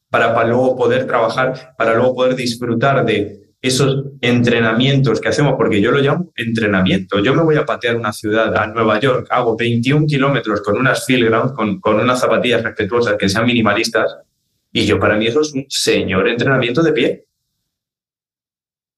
[0.08, 5.80] para, para luego poder trabajar, para luego poder disfrutar de esos entrenamientos que hacemos, porque
[5.80, 7.18] yo lo llamo entrenamiento.
[7.18, 11.04] Yo me voy a patear una ciudad, a Nueva York, hago 21 kilómetros con unas
[11.04, 14.16] field grounds, con, con unas zapatillas respetuosas que sean minimalistas,
[14.72, 17.26] y yo para mí eso es un señor entrenamiento de pie.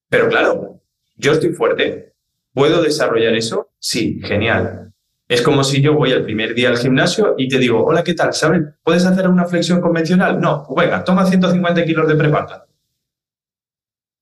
[0.08, 0.80] Pero claro,
[1.16, 2.14] yo estoy fuerte.
[2.52, 3.70] ¿Puedo desarrollar eso?
[3.78, 4.92] Sí, genial.
[5.26, 8.12] Es como si yo voy el primer día al gimnasio y te digo, hola, ¿qué
[8.12, 8.34] tal?
[8.34, 8.60] ¿Sabes?
[8.82, 10.38] ¿Puedes hacer una flexión convencional?
[10.38, 12.66] No, pues venga, toma 150 kilos de prepata.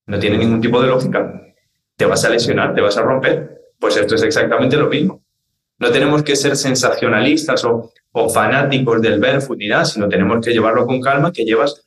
[0.07, 1.43] No tiene ningún tipo de lógica.
[1.97, 3.61] Te vas a lesionar, te vas a romper.
[3.79, 5.25] Pues esto es exactamente lo mismo.
[5.79, 7.93] No tenemos que ser sensacionalistas o,
[8.33, 11.87] fanáticos del barefoot ni nada, sino tenemos que llevarlo con calma, que llevas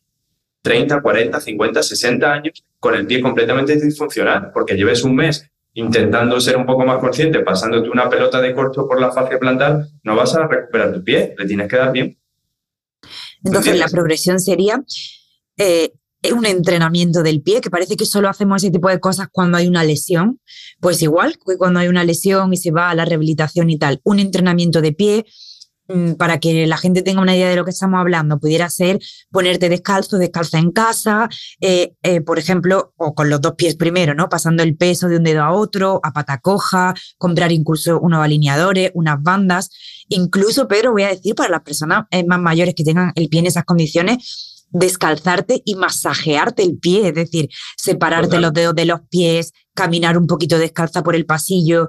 [0.61, 6.39] 30, 40, 50, 60 años con el pie completamente disfuncional, porque lleves un mes intentando
[6.39, 10.15] ser un poco más consciente, pasándote una pelota de corto por la fascia plantar, no
[10.15, 12.17] vas a recuperar tu pie, le tienes que dar bien.
[13.43, 14.81] Entonces, la progresión sería
[15.57, 15.93] eh,
[16.31, 19.67] un entrenamiento del pie, que parece que solo hacemos ese tipo de cosas cuando hay
[19.67, 20.39] una lesión,
[20.79, 23.99] pues igual que cuando hay una lesión y se va a la rehabilitación y tal,
[24.03, 25.25] un entrenamiento de pie
[26.17, 28.99] para que la gente tenga una idea de lo que estamos hablando, pudiera ser
[29.31, 31.29] ponerte descalzo, descalza en casa,
[31.59, 34.29] eh, eh, por ejemplo, o con los dos pies primero, ¿no?
[34.29, 38.91] Pasando el peso de un dedo a otro, a pata coja, comprar incluso unos alineadores,
[38.93, 39.69] unas bandas,
[40.07, 43.41] incluso, pero voy a decir, para las personas eh, más mayores que tengan el pie
[43.41, 49.01] en esas condiciones, descalzarte y masajearte el pie, es decir, separarte los dedos de los
[49.09, 51.87] pies, caminar un poquito descalza por el pasillo,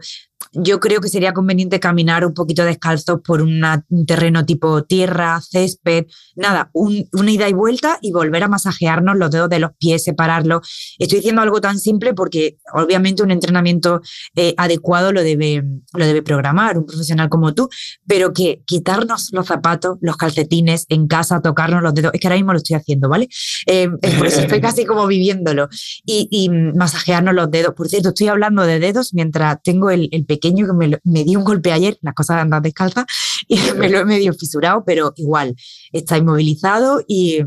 [0.54, 3.62] yo creo que sería conveniente caminar un poquito descalzo por un
[4.06, 9.48] terreno tipo tierra, césped, nada, una ida y vuelta y volver a masajearnos los dedos
[9.48, 10.96] de los pies, separarlos.
[10.98, 14.00] Estoy diciendo algo tan simple porque obviamente un entrenamiento
[14.36, 17.68] eh, adecuado lo debe, lo debe programar un profesional como tú,
[18.06, 22.36] pero que quitarnos los zapatos, los calcetines en casa, tocarnos los dedos, es que ahora
[22.36, 23.28] mismo lo estoy haciendo, ¿vale?
[23.66, 23.88] Eh,
[24.18, 25.68] por eso estoy casi como viviéndolo.
[26.04, 27.74] Y, masajearnos los dedos.
[27.74, 31.72] Por cierto, estoy hablando de dedos mientras tengo el pequeño que me, di un golpe
[31.72, 33.06] ayer, las cosas de andar descalza,
[33.48, 35.54] y me lo he medio fisurado, pero igual
[35.92, 37.38] está inmovilizado y,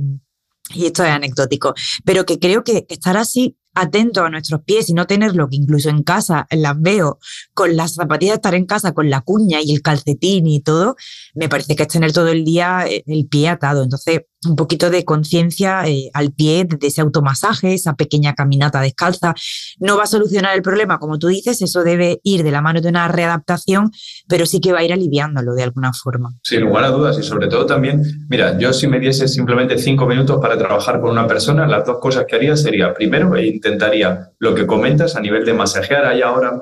[0.75, 1.73] esto es anecdótico.
[2.03, 5.89] Pero que creo que estar así atento a nuestros pies y no tenerlo, que incluso
[5.89, 7.19] en casa las veo
[7.53, 10.95] con las zapatillas estar en casa, con la cuña y el calcetín y todo,
[11.35, 13.83] me parece que es tener todo el día eh, el pie atado.
[13.83, 19.33] Entonces, un poquito de conciencia eh, al pie de ese automasaje, esa pequeña caminata descalza.
[19.79, 22.81] No va a solucionar el problema, como tú dices, eso debe ir de la mano
[22.81, 23.91] de una readaptación,
[24.27, 26.33] pero sí que va a ir aliviándolo de alguna forma.
[26.43, 30.05] Sin lugar a dudas y sobre todo también, mira, yo si me diese simplemente cinco
[30.05, 34.31] minutos para trabajar con una persona, las dos cosas que haría sería, primero, e intentaría
[34.39, 36.05] lo que comentas a nivel de masajear.
[36.05, 36.59] Hay ahora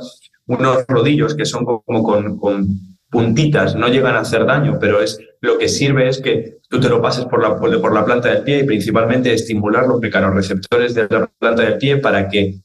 [0.47, 5.18] unos rodillos que son como con, con puntitas, no llegan a hacer daño, pero es
[5.39, 8.43] lo que sirve es que tú te lo pases por la, por la planta del
[8.43, 12.55] pie y principalmente estimular los mecanorreceptores de la planta del pie para que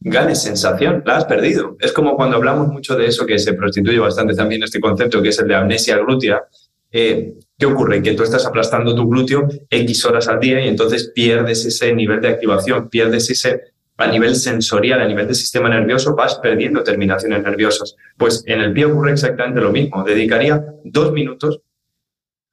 [0.00, 1.76] ganes sensación, la has perdido.
[1.78, 5.28] Es como cuando hablamos mucho de eso, que se prostituye bastante también este concepto, que
[5.28, 6.42] es el de amnesia glútea.
[6.90, 8.02] Eh, ¿Qué ocurre?
[8.02, 12.20] Que tú estás aplastando tu glúteo X horas al día y entonces pierdes ese nivel
[12.20, 13.60] de activación, pierdes ese
[14.00, 17.94] a nivel sensorial, a nivel del sistema nervioso, vas perdiendo terminaciones nerviosas.
[18.16, 20.02] Pues en el pie ocurre exactamente lo mismo.
[20.02, 21.60] Dedicaría dos minutos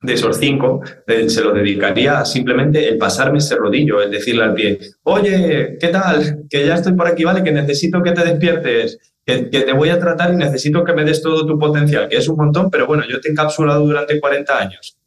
[0.01, 0.81] de esos cinco,
[1.27, 6.45] se lo dedicaría simplemente el pasarme ese rodillo, el decirle al pie, oye, ¿qué tal?
[6.49, 7.43] Que ya estoy por aquí, ¿vale?
[7.43, 11.21] Que necesito que te despiertes, que, te voy a tratar y necesito que me des
[11.21, 14.57] todo tu potencial, que es un montón, pero bueno, yo te he encapsulado durante 40
[14.57, 14.97] años.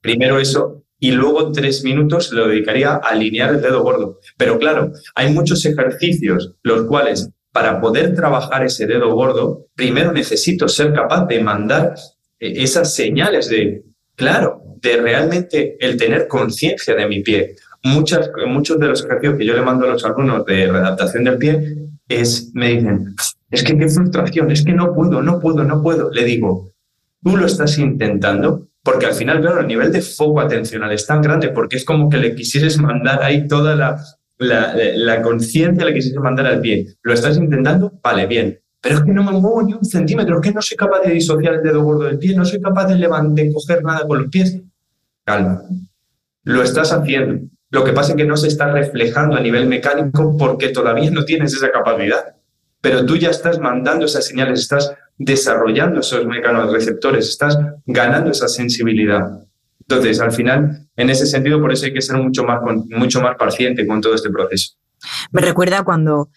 [0.00, 4.20] Primero eso, y luego tres minutos lo dedicaría a alinear el dedo gordo.
[4.36, 10.68] Pero claro, hay muchos ejercicios los cuales para poder trabajar ese dedo gordo, primero necesito
[10.68, 11.94] ser capaz de mandar
[12.38, 13.82] eh, esas señales de
[14.14, 17.56] claro, de realmente el tener conciencia de mi pie.
[17.82, 21.38] Muchas, muchos de los ejercicios que yo le mando a los alumnos de readaptación del
[21.38, 21.78] pie
[22.08, 23.16] es, me dicen,
[23.50, 26.12] es que qué frustración, es que no puedo, no puedo, no puedo.
[26.12, 26.70] Le digo,
[27.24, 31.22] tú lo estás intentando, porque al final, claro, el nivel de foco atencional es tan
[31.22, 34.02] grande porque es como que le quisieses mandar ahí toda la,
[34.38, 36.96] la, la conciencia, le quisieses mandar al pie.
[37.02, 37.92] ¿Lo estás intentando?
[38.02, 38.58] Vale, bien.
[38.80, 41.12] Pero es que no me muevo ni un centímetro, es que no soy capaz de
[41.12, 44.18] disociar el dedo gordo del pie, no soy capaz de, levantar, de coger nada con
[44.18, 44.60] los pies.
[45.24, 45.62] Calma.
[46.42, 47.48] Lo estás haciendo.
[47.70, 51.24] Lo que pasa es que no se está reflejando a nivel mecánico porque todavía no
[51.24, 52.34] tienes esa capacidad.
[52.82, 56.26] Pero tú ya estás mandando esas señales, estás desarrollando esos
[56.70, 59.22] receptores, estás ganando esa sensibilidad.
[59.80, 62.60] Entonces, al final, en ese sentido, por eso hay que ser mucho más,
[62.90, 64.74] mucho más paciente con todo este proceso.
[65.30, 66.30] Me recuerda cuando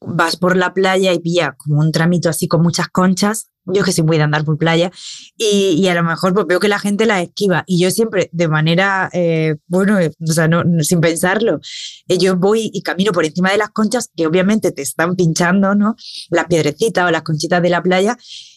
[0.00, 3.92] vas por la playa y pilla como un tramito así con muchas conchas yo que
[3.92, 4.90] sí voy a andar por playa,
[5.36, 7.64] y, a lo mejor pues, veo que la gente la esquiva.
[7.66, 11.60] Y yo siempre, de manera, eh, bueno, eh, o sea, no, sin pensarlo,
[12.08, 15.74] eh, yo voy y camino por encima de las conchas que obviamente te están pinchando,
[15.74, 15.96] ¿no?
[16.30, 18.16] Las piedrecitas o las conchitas de la playa,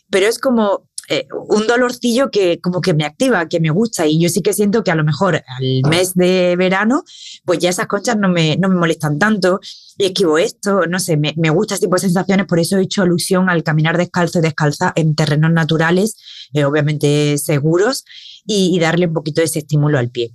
[0.10, 4.18] pero es como eh, un dolorcillo que como que me activa, que me gusta y
[4.18, 7.04] yo sí que siento que a lo mejor al mes de verano
[7.44, 9.60] pues ya esas conchas no me, no me molestan tanto
[9.98, 12.84] y esquivo esto, no sé, me, me gusta este tipo de sensaciones, por eso he
[12.84, 16.16] hecho alusión al caminar descalzo y descalza en terrenos naturales,
[16.54, 18.06] eh, obviamente seguros
[18.46, 20.32] y, darle un poquito de ese estímulo al pie.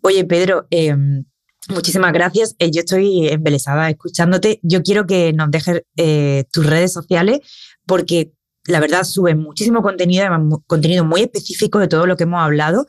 [0.00, 1.24] Oye, Pedro, em,
[1.68, 2.56] Muchísimas gracias.
[2.58, 4.58] Eh, yo estoy embelesada escuchándote.
[4.64, 5.82] Yo quiero que nos dejes
[6.50, 7.38] tus redes sociales
[7.86, 8.32] porque
[8.66, 10.26] la verdad, sube muchísimo contenido,
[10.66, 12.86] contenido muy específico de todo lo que hemos hablado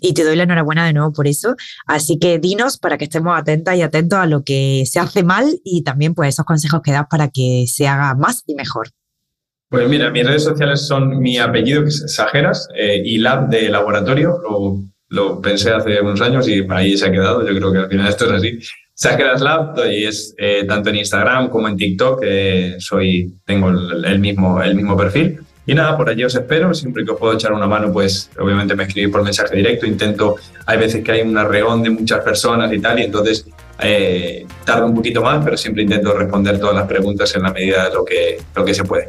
[0.00, 1.54] y te doy la enhorabuena de nuevo por eso.
[1.86, 5.60] Así que dinos para que estemos atentas y atentos a lo que se hace mal
[5.64, 8.88] y también pues esos consejos que das para que se haga más y mejor.
[9.68, 13.70] Pues mira, mis redes sociales son mi apellido, que es Sajeras, eh, y Lab de
[13.70, 14.38] laboratorio.
[14.42, 17.40] Lo, lo, pensé hace unos años y ahí se ha quedado.
[17.46, 18.58] Yo creo que al final esto es así.
[18.94, 22.20] Sajeras Lab y es eh, tanto en Instagram como en TikTok.
[22.22, 25.40] Eh, soy, tengo el, mismo, el mismo perfil.
[25.64, 26.74] Y nada, por allí os espero.
[26.74, 29.86] Siempre que os puedo echar una mano, pues obviamente me escribís por mensaje directo.
[29.86, 30.36] Intento,
[30.66, 33.46] hay veces que hay un arreón de muchas personas y tal, y entonces
[33.80, 37.88] eh, tarda un poquito más, pero siempre intento responder todas las preguntas en la medida
[37.88, 39.06] de lo que, lo que se puede.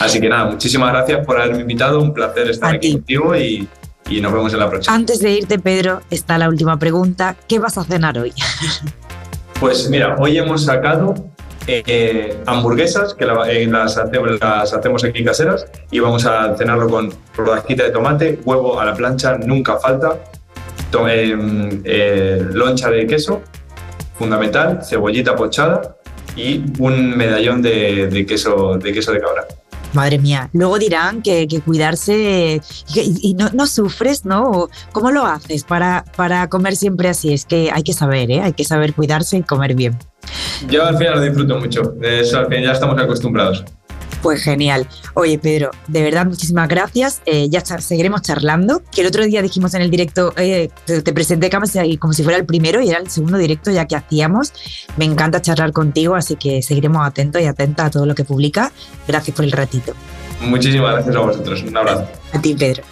[0.00, 2.00] Así que nada, muchísimas gracias por haberme invitado.
[2.00, 3.68] Un placer estar aquí contigo y,
[4.10, 4.96] y nos vemos en la próxima.
[4.96, 7.36] Antes de irte, Pedro, está la última pregunta.
[7.46, 8.32] ¿Qué vas a cenar hoy?
[9.62, 11.14] Pues mira, hoy hemos sacado
[11.68, 17.90] eh, hamburguesas que eh, las, hacemos, aquí caseras y vamos a cenarlo con rodajita de
[17.90, 20.18] tomate, huevo a la plancha, nunca falta,
[21.08, 23.40] eh, loncha de queso,
[24.18, 25.94] fundamental, cebollita pochada
[26.34, 29.46] y un medallón de, queso, de queso de cabra.
[29.92, 32.60] Madre mía, luego dirán que, cuidarse
[32.94, 34.68] y, no, sufres, ¿no?
[34.92, 37.32] ¿Cómo lo haces para, para comer siempre así?
[37.32, 38.40] Es que hay que saber, ¿eh?
[38.40, 39.98] Hay que saber cuidarse y comer bien.
[40.68, 43.64] Yo al final lo disfruto mucho, eso al final ya estamos acostumbrados.
[44.22, 44.86] Pues genial.
[45.14, 47.22] Oye, Pedro, de verdad, muchísimas gracias.
[47.26, 48.82] Eh, ya seguiremos charlando.
[48.92, 52.22] Que el otro día dijimos en el directo, eh, te, presenté como si, como si
[52.22, 54.52] fuera el primero y era el segundo directo ya que hacíamos.
[54.96, 58.70] Me encanta charlar contigo, así que seguiremos atentos y atentas a todo lo que publica.
[59.08, 59.92] Gracias por el ratito.
[60.40, 61.62] Muchísimas gracias a vosotros.
[61.62, 62.06] Un abrazo.
[62.32, 62.84] A ti, Pedro.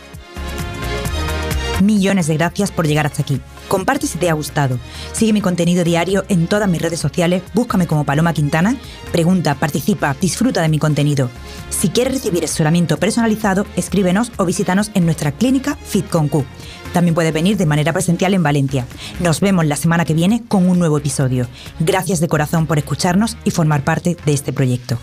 [1.81, 3.41] Millones de gracias por llegar hasta aquí.
[3.71, 4.81] Comparte si te ha gustado.
[5.13, 8.75] Sigue mi contenido diario en todas mis redes sociales, búscame como Paloma Quintana,
[9.13, 11.31] pregunta, participa, disfruta de mi contenido.
[11.69, 16.45] Si quieres recibir asesoramiento personalizado, escríbenos o visítanos en nuestra clínica FitConQ.
[16.93, 18.87] También puedes venir de manera presencial en Valencia.
[19.21, 21.47] Nos vemos la semana que viene con un nuevo episodio.
[21.79, 24.99] Gracias de corazón por escucharnos y formar parte de este proyecto.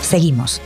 [0.00, 0.62] Seguimos.